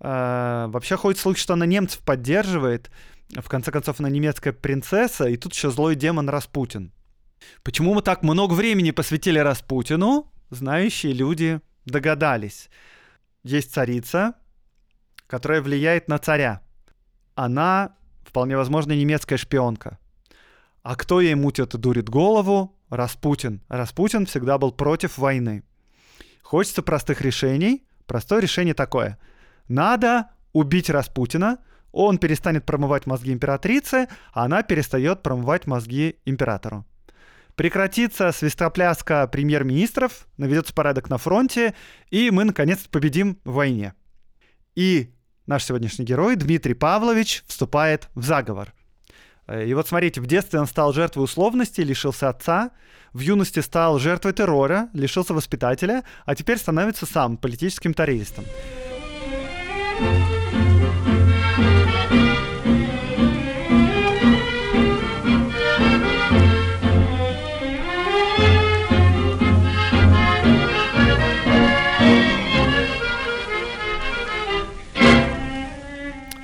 Э, 0.01 0.67
вообще 0.69 0.97
ходит 0.97 1.21
слух, 1.21 1.37
что 1.37 1.55
она 1.55 1.67
немцев 1.67 2.01
поддерживает. 2.01 2.91
В 3.31 3.49
конце 3.49 3.71
концов, 3.71 4.01
она 4.01 4.09
немецкая 4.09 4.53
принцесса, 4.53 5.29
и 5.29 5.37
тут 5.37 5.53
еще 5.55 5.71
злой 5.71 5.95
демон 5.95 6.29
Распутин. 6.29 6.93
Почему 7.63 7.95
мы 7.95 8.03
так 8.03 8.23
много 8.23 8.55
времени 8.55 8.91
посвятили 8.91 9.39
Распутину? 9.39 10.33
Знающие 10.51 11.13
люди 11.13 11.61
догадались. 11.85 12.71
Есть 13.45 13.73
царица, 13.73 14.35
которая 15.27 15.63
влияет 15.63 16.09
на 16.09 16.19
царя. 16.19 16.61
Она, 17.35 17.95
вполне 18.25 18.57
возможно, 18.57 18.93
немецкая 18.93 19.37
шпионка. 19.37 19.99
А 20.83 20.97
кто 20.97 21.21
ей 21.21 21.35
мутит 21.35 21.75
и 21.75 21.79
дурит 21.79 22.09
голову? 22.09 22.77
Распутин. 22.89 23.63
Распутин 23.69 24.27
всегда 24.27 24.59
был 24.59 24.73
против 24.73 25.19
войны. 25.19 25.63
Хочется 26.43 26.83
простых 26.83 27.21
решений. 27.21 27.87
Простое 28.07 28.41
решение 28.41 28.75
такое– 28.75 29.19
надо 29.71 30.31
убить 30.53 30.91
Распутина, 30.91 31.59
он 31.93 32.19
перестанет 32.19 32.65
промывать 32.65 33.07
мозги 33.07 33.33
императрицы, 33.33 34.09
а 34.33 34.45
она 34.45 34.63
перестает 34.63 35.23
промывать 35.23 35.67
мозги 35.67 36.17
императору. 36.25 36.85
Прекратится 37.57 38.33
свистопляска 38.33 39.27
премьер-министров, 39.27 40.27
наведется 40.37 40.73
порядок 40.73 41.11
на 41.11 41.19
фронте, 41.19 41.75
и 42.11 42.31
мы, 42.31 42.45
наконец, 42.45 42.81
победим 42.91 43.39
в 43.45 43.55
войне. 43.55 43.95
И 44.75 45.13
наш 45.47 45.65
сегодняшний 45.65 46.05
герой 46.05 46.37
Дмитрий 46.37 46.75
Павлович 46.75 47.45
вступает 47.47 48.09
в 48.15 48.25
заговор. 48.25 48.73
И 49.53 49.75
вот 49.75 49.89
смотрите, 49.89 50.21
в 50.21 50.27
детстве 50.27 50.61
он 50.61 50.67
стал 50.67 50.93
жертвой 50.93 51.25
условности, 51.25 51.81
лишился 51.81 52.29
отца, 52.29 52.71
в 53.13 53.19
юности 53.19 53.59
стал 53.59 53.99
жертвой 53.99 54.33
террора, 54.33 54.89
лишился 54.93 55.35
воспитателя, 55.35 56.05
а 56.25 56.37
теперь 56.37 56.57
становится 56.57 57.05
сам 57.05 57.37
политическим 57.37 57.93
террористом. 57.93 58.45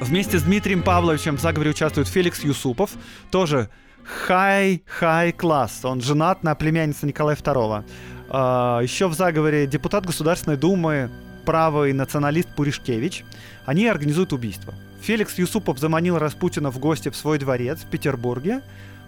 Вместе 0.07 0.39
с 0.39 0.45
Дмитрием 0.45 0.85
Павловичем 0.85 1.37
в 1.37 1.41
заговоре 1.41 1.71
участвует 1.71 2.07
Феликс 2.07 2.45
Юсупов, 2.45 2.93
тоже 3.33 3.69
high-high 4.05 5.33
class. 5.33 5.81
Он 5.85 6.01
женат 6.01 6.45
на 6.45 6.55
племяннице 6.55 7.07
Николая 7.07 7.35
II. 7.35 7.85
А, 8.29 8.81
еще 8.83 9.09
в 9.09 9.15
заговоре 9.15 9.67
депутат 9.67 10.07
Государственной 10.07 10.57
Думы 10.57 11.11
правый 11.45 11.93
националист 11.93 12.49
Пуришкевич. 12.55 13.25
Они 13.65 13.89
организуют 13.89 14.33
убийство. 14.33 14.75
Феликс 15.01 15.37
Юсупов 15.39 15.81
заманил 15.81 16.19
Распутина 16.19 16.71
в 16.71 16.79
гости 16.79 17.09
в 17.09 17.17
свой 17.17 17.39
дворец 17.39 17.81
в 17.81 17.87
Петербурге 17.87 18.63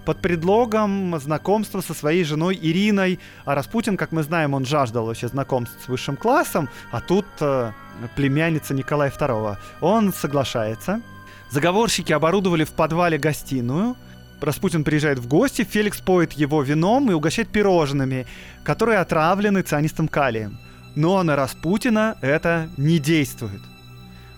под 0.04 0.20
предлогом 0.20 1.16
знакомства 1.20 1.80
со 1.80 1.94
своей 1.94 2.24
женой 2.24 2.58
Ириной. 2.60 3.20
А 3.44 3.54
Распутин, 3.54 3.96
как 3.96 4.10
мы 4.10 4.24
знаем, 4.24 4.52
он 4.52 4.64
жаждал 4.64 5.06
вообще 5.06 5.28
знакомств 5.28 5.76
с 5.84 5.86
высшим 5.86 6.16
классом, 6.16 6.68
а 6.90 7.00
тут 7.00 7.26
э, 7.40 7.70
племянница 8.16 8.74
Николая 8.74 9.10
II. 9.10 9.56
Он 9.80 10.12
соглашается. 10.12 11.02
Заговорщики 11.50 12.12
оборудовали 12.12 12.64
в 12.64 12.72
подвале 12.72 13.18
гостиную. 13.18 13.96
Распутин 14.40 14.84
приезжает 14.84 15.18
в 15.18 15.26
гости, 15.26 15.64
Феликс 15.64 16.00
поет 16.00 16.32
его 16.32 16.62
вином 16.62 17.10
и 17.10 17.14
угощает 17.14 17.48
пирожными, 17.48 18.26
которые 18.62 18.98
отравлены 18.98 19.62
цианистым 19.62 20.06
калием. 20.06 20.58
Но 20.94 21.22
на 21.22 21.36
Распутина 21.36 22.16
это 22.20 22.68
не 22.76 22.98
действует. 22.98 23.60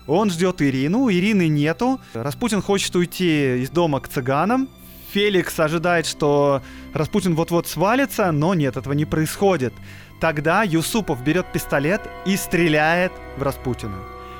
Он 0.07 0.29
ждет 0.29 0.61
Ирину, 0.61 1.09
Ирины 1.09 1.47
нету. 1.47 1.99
Распутин 2.13 2.61
хочет 2.61 2.95
уйти 2.95 3.61
из 3.61 3.69
дома 3.69 3.99
к 3.99 4.07
цыганам. 4.07 4.67
Феликс 5.13 5.59
ожидает, 5.59 6.05
что 6.05 6.61
Распутин 6.93 7.35
вот-вот 7.35 7.67
свалится, 7.67 8.31
но 8.31 8.53
нет, 8.53 8.77
этого 8.77 8.93
не 8.93 9.05
происходит. 9.05 9.73
Тогда 10.21 10.61
Юсупов 10.61 11.23
берет 11.23 11.47
пистолет 11.51 11.99
и 12.25 12.37
стреляет 12.37 13.11
в 13.37 13.41
Распутина. 13.41 13.97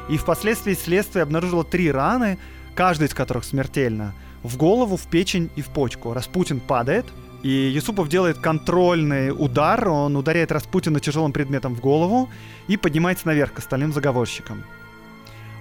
И 0.09 0.17
впоследствии 0.17 0.75
следствие 0.75 1.23
обнаружило 1.23 1.63
три 1.63 1.91
раны, 1.91 2.37
каждая 2.75 3.09
из 3.09 3.15
которых 3.15 3.43
смертельна. 3.43 4.13
В 4.43 4.57
голову, 4.57 4.95
в 4.95 5.07
печень 5.07 5.49
и 5.55 5.63
в 5.63 5.69
почку. 5.69 6.13
Распутин 6.13 6.59
падает, 6.59 7.07
и 7.41 7.49
Юсупов 7.49 8.09
делает 8.09 8.37
контрольный 8.37 9.31
удар, 9.31 9.89
он 9.89 10.15
ударяет 10.15 10.51
Распутина 10.51 10.99
тяжелым 10.99 11.31
предметом 11.31 11.73
в 11.73 11.79
голову 11.79 12.29
и 12.67 12.77
поднимается 12.77 13.25
наверх 13.25 13.53
к 13.53 13.59
остальным 13.59 13.91
заговорщикам. 13.91 14.63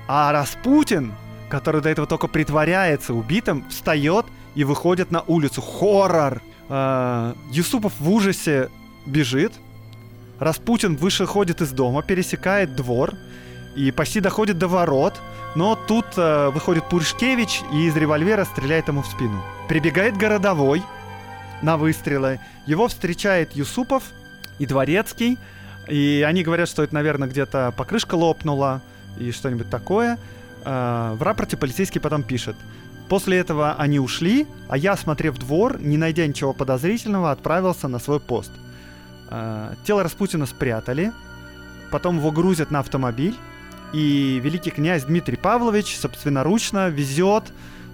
А 0.06 0.32
Распутин, 0.32 1.14
который 1.48 1.80
до 1.80 1.88
этого 1.88 2.06
только 2.06 2.26
притворяется 2.26 3.14
убитым, 3.14 3.64
встает 3.70 4.26
и 4.54 4.64
выходит 4.64 5.10
на 5.10 5.22
улицу. 5.22 5.62
Хоррор! 5.62 6.42
А, 6.68 7.34
Юсупов 7.50 7.94
в 7.98 8.10
ужасе 8.10 8.68
бежит. 9.06 9.54
Распутин 10.40 10.96
выходит 10.96 11.60
из 11.60 11.70
дома, 11.70 12.02
пересекает 12.02 12.74
двор 12.74 13.14
и 13.76 13.90
почти 13.90 14.20
доходит 14.20 14.58
до 14.58 14.68
ворот, 14.68 15.20
но 15.54 15.76
тут 15.76 16.06
э, 16.16 16.48
выходит 16.48 16.88
Пуршкевич 16.88 17.60
и 17.72 17.86
из 17.86 17.96
револьвера 17.96 18.44
стреляет 18.44 18.88
ему 18.88 19.02
в 19.02 19.06
спину. 19.06 19.42
Прибегает 19.68 20.16
городовой 20.16 20.82
на 21.60 21.76
выстрелы. 21.76 22.40
Его 22.66 22.88
встречает 22.88 23.52
Юсупов 23.52 24.04
и 24.58 24.64
Дворецкий. 24.64 25.38
И 25.88 26.24
они 26.26 26.42
говорят, 26.42 26.68
что 26.68 26.82
это, 26.82 26.94
наверное, 26.94 27.28
где-то 27.28 27.74
покрышка 27.76 28.14
лопнула 28.14 28.80
и 29.18 29.32
что-нибудь 29.32 29.68
такое. 29.68 30.18
Э, 30.64 31.14
в 31.18 31.22
рапорте 31.22 31.58
полицейский 31.58 32.00
потом 32.00 32.22
пишет. 32.22 32.56
После 33.10 33.36
этого 33.38 33.74
они 33.74 33.98
ушли, 33.98 34.46
а 34.68 34.78
я, 34.78 34.96
смотрев 34.96 35.36
двор, 35.36 35.78
не 35.80 35.98
найдя 35.98 36.26
ничего 36.26 36.54
подозрительного, 36.54 37.30
отправился 37.30 37.88
на 37.88 37.98
свой 37.98 38.20
пост. 38.20 38.52
Э, 39.30 39.74
тело 39.84 40.02
Распутина 40.02 40.46
спрятали, 40.46 41.12
потом 41.90 42.18
его 42.18 42.30
грузят 42.32 42.70
на 42.70 42.80
автомобиль, 42.80 43.36
и 43.92 44.40
великий 44.42 44.70
князь 44.70 45.04
Дмитрий 45.04 45.36
Павлович 45.36 45.96
собственноручно 45.96 46.88
везет 46.88 47.52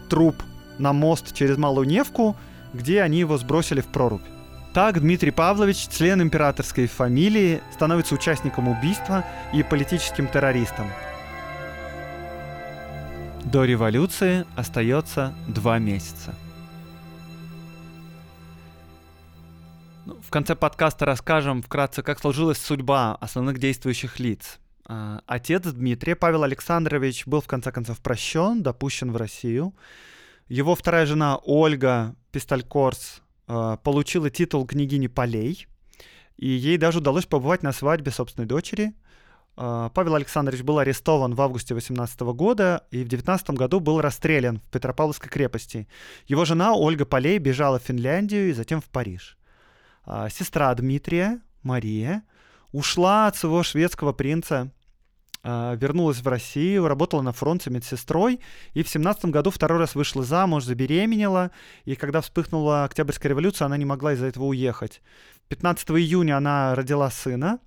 труп 0.08 0.36
на 0.78 0.92
мост 0.92 1.34
через 1.34 1.56
Малую 1.56 1.86
Невку, 1.86 2.36
где 2.74 3.02
они 3.02 3.20
его 3.20 3.38
сбросили 3.38 3.80
в 3.80 3.86
прорубь. 3.86 4.22
Так 4.74 5.00
Дмитрий 5.00 5.30
Павлович, 5.30 5.88
член 5.88 6.20
императорской 6.20 6.86
фамилии, 6.86 7.62
становится 7.72 8.14
участником 8.14 8.68
убийства 8.68 9.24
и 9.54 9.62
политическим 9.62 10.26
террористом. 10.26 10.86
До 13.44 13.64
революции 13.64 14.44
остается 14.54 15.32
два 15.46 15.78
месяца. 15.78 16.34
В 20.26 20.30
конце 20.30 20.56
подкаста 20.56 21.06
расскажем 21.06 21.62
вкратце, 21.62 22.02
как 22.02 22.18
сложилась 22.18 22.58
судьба 22.58 23.14
основных 23.20 23.58
действующих 23.58 24.18
лиц. 24.18 24.58
А, 24.84 25.22
отец 25.26 25.62
Дмитрия, 25.62 26.16
Павел 26.16 26.42
Александрович, 26.42 27.26
был 27.26 27.40
в 27.40 27.46
конце 27.46 27.70
концов 27.70 28.00
прощен, 28.00 28.60
допущен 28.60 29.12
в 29.12 29.16
Россию. 29.16 29.72
Его 30.48 30.74
вторая 30.74 31.06
жена 31.06 31.36
Ольга 31.44 32.16
Пистолькорс 32.32 33.22
а, 33.46 33.76
получила 33.76 34.28
титул 34.28 34.66
княгини 34.66 35.06
Полей, 35.06 35.68
и 36.36 36.48
ей 36.48 36.76
даже 36.76 36.98
удалось 36.98 37.26
побывать 37.26 37.62
на 37.62 37.72
свадьбе 37.72 38.10
собственной 38.10 38.48
дочери. 38.48 38.94
А, 39.56 39.90
Павел 39.90 40.16
Александрович 40.16 40.62
был 40.62 40.80
арестован 40.80 41.36
в 41.36 41.40
августе 41.40 41.72
18 41.72 42.20
года 42.34 42.84
и 42.90 43.04
в 43.04 43.08
19 43.08 43.50
году 43.50 43.78
был 43.78 44.00
расстрелян 44.00 44.58
в 44.58 44.70
Петропавловской 44.72 45.30
крепости. 45.30 45.86
Его 46.26 46.44
жена 46.44 46.74
Ольга 46.74 47.04
Полей 47.04 47.38
бежала 47.38 47.78
в 47.78 47.84
Финляндию 47.84 48.50
и 48.50 48.52
затем 48.52 48.80
в 48.80 48.86
Париж. 48.86 49.35
Сестра 50.30 50.74
Дмитрия, 50.74 51.40
Мария, 51.62 52.22
ушла 52.72 53.26
от 53.26 53.36
своего 53.36 53.62
шведского 53.62 54.12
принца 54.12 54.70
а, 55.48 55.74
вернулась 55.76 56.20
в 56.22 56.26
Россию, 56.26 56.88
работала 56.88 57.22
на 57.22 57.30
фронте 57.30 57.70
медсестрой, 57.70 58.40
и 58.74 58.82
в 58.82 58.88
семнадцатом 58.88 59.30
году 59.30 59.52
второй 59.52 59.78
раз 59.78 59.94
вышла 59.94 60.24
замуж, 60.24 60.64
забеременела, 60.64 61.52
и 61.84 61.94
когда 61.94 62.20
вспыхнула 62.20 62.82
Октябрьская 62.82 63.30
революция, 63.30 63.66
она 63.66 63.76
не 63.76 63.84
могла 63.84 64.14
из-за 64.14 64.26
этого 64.26 64.46
уехать. 64.46 65.00
15 65.46 65.88
июня 65.90 66.36
она 66.38 66.74
родила 66.74 67.08
сына, 67.12 67.60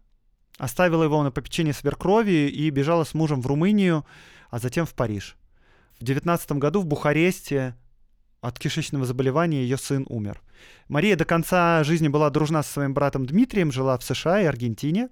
оставила 0.57 1.05
его 1.05 1.23
на 1.23 1.31
попечение 1.31 1.73
сверкрови 1.73 2.49
и 2.49 2.69
бежала 2.69 3.05
с 3.05 3.13
мужем 3.13 3.41
в 3.41 3.47
Румынию, 3.47 4.05
а 4.49 4.59
затем 4.59 4.85
в 4.85 4.93
Париж. 4.93 5.37
В 6.01 6.03
19 6.03 6.51
году 6.53 6.81
в 6.81 6.85
Бухаресте 6.85 7.77
от 8.41 8.59
кишечного 8.59 9.05
заболевания 9.05 9.61
ее 9.63 9.77
сын 9.77 10.05
умер. 10.09 10.41
Мария 10.87 11.15
до 11.15 11.25
конца 11.25 11.83
жизни 11.83 12.07
была 12.07 12.29
дружна 12.29 12.63
со 12.63 12.73
своим 12.73 12.93
братом 12.93 13.25
Дмитрием, 13.25 13.71
жила 13.71 13.97
в 13.97 14.03
США 14.03 14.41
и 14.41 14.45
Аргентине. 14.45 15.09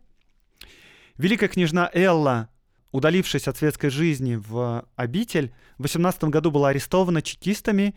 Великая 1.18 1.48
княжна 1.48 1.90
Элла 1.94 2.50
удалившись 2.92 3.48
от 3.48 3.58
светской 3.58 3.90
жизни 3.90 4.36
в 4.36 4.86
обитель, 4.96 5.54
в 5.78 5.84
18 5.84 6.26
году 6.26 6.52
была 6.52 6.70
арестована 6.70 7.22
чекистами 7.22 7.96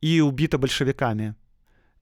и 0.00 0.20
убита 0.20 0.58
большевиками. 0.58 1.34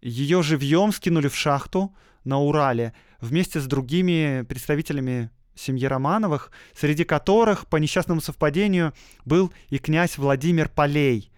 Ее 0.00 0.42
живьем 0.42 0.92
скинули 0.92 1.28
в 1.28 1.36
шахту 1.36 1.94
на 2.24 2.38
Урале 2.38 2.94
вместе 3.20 3.60
с 3.60 3.66
другими 3.66 4.44
представителями 4.48 5.30
семьи 5.54 5.86
Романовых, 5.86 6.52
среди 6.74 7.04
которых, 7.04 7.66
по 7.66 7.76
несчастному 7.76 8.20
совпадению, 8.20 8.94
был 9.24 9.52
и 9.70 9.78
князь 9.78 10.16
Владимир 10.16 10.68
Полей, 10.68 11.32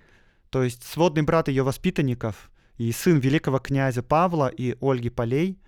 то 0.51 0.63
есть 0.63 0.85
сводный 0.85 1.23
брат 1.23 1.49
ее 1.49 1.63
воспитанников 1.63 2.50
и 2.81 2.93
сын 2.93 3.19
великого 3.19 3.59
князя 3.59 4.03
Павла 4.03 4.49
и 4.49 4.75
Ольги 4.81 5.11
Полей. 5.11 5.59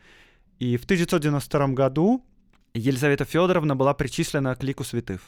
И 0.59 0.79
в 0.79 0.85
1992 0.85 1.69
году 1.75 2.25
Елизавета 2.73 3.27
Федоровна 3.27 3.77
была 3.77 3.93
причислена 3.93 4.55
к 4.55 4.63
лику 4.63 4.83
святых. 4.83 5.21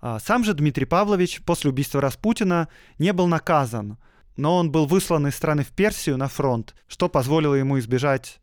А, 0.00 0.20
сам 0.20 0.44
же 0.44 0.54
Дмитрий 0.54 0.84
Павлович 0.84 1.42
после 1.42 1.70
убийства 1.70 2.00
Распутина 2.00 2.68
не 2.98 3.12
был 3.12 3.26
наказан, 3.26 3.98
но 4.36 4.56
он 4.56 4.70
был 4.70 4.86
выслан 4.86 5.26
из 5.26 5.34
страны 5.34 5.64
в 5.64 5.72
Персию 5.72 6.16
на 6.16 6.28
фронт, 6.28 6.76
что 6.86 7.08
позволило 7.08 7.56
ему 7.56 7.76
избежать 7.80 8.40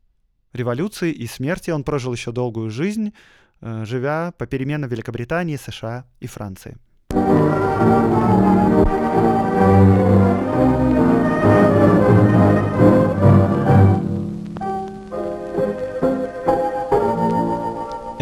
революции 0.51 1.13
и 1.13 1.25
смерти. 1.25 1.71
Он 1.71 1.85
прожил 1.85 2.11
еще 2.11 2.33
долгую 2.33 2.69
жизнь, 2.69 3.13
э, 3.61 3.85
живя 3.85 4.33
попеременно 4.37 4.87
в 4.87 4.91
Великобритании, 4.91 5.55
США 5.55 6.05
и 6.19 6.27
Франции. 6.27 6.75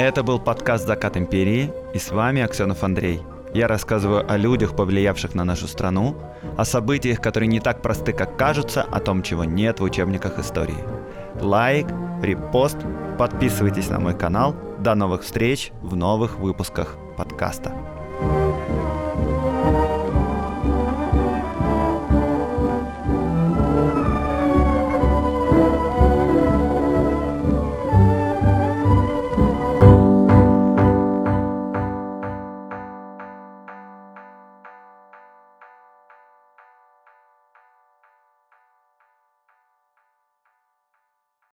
Это 0.06 0.22
был 0.22 0.38
подкаст 0.38 0.86
«Закат 0.86 1.18
империи» 1.18 1.74
и 1.96 1.98
с 1.98 2.12
вами 2.12 2.44
Аксенов 2.44 2.84
Андрей. 2.84 3.24
Я 3.56 3.68
рассказываю 3.68 4.24
о 4.32 4.38
людях, 4.38 4.76
повлиявших 4.76 5.34
на 5.34 5.44
нашу 5.44 5.68
страну, 5.68 6.16
о 6.56 6.64
событиях, 6.64 7.20
которые 7.20 7.48
не 7.48 7.60
так 7.60 7.82
просты, 7.82 8.14
как 8.14 8.38
кажутся, 8.38 8.84
о 8.84 9.00
том, 9.00 9.24
чего 9.24 9.46
нет 9.46 9.80
в 9.80 9.84
учебниках 9.84 10.38
истории. 10.38 10.78
Лайк, 11.42 11.88
репост, 12.22 12.78
подписывайтесь 13.18 13.90
на 13.90 14.00
мой 14.00 14.16
канал. 14.16 14.56
До 14.78 14.94
новых 14.94 15.24
встреч 15.24 15.72
в 15.82 15.96
новых 15.96 16.38
выпусках 16.38 16.98
подкаста. 17.18 17.74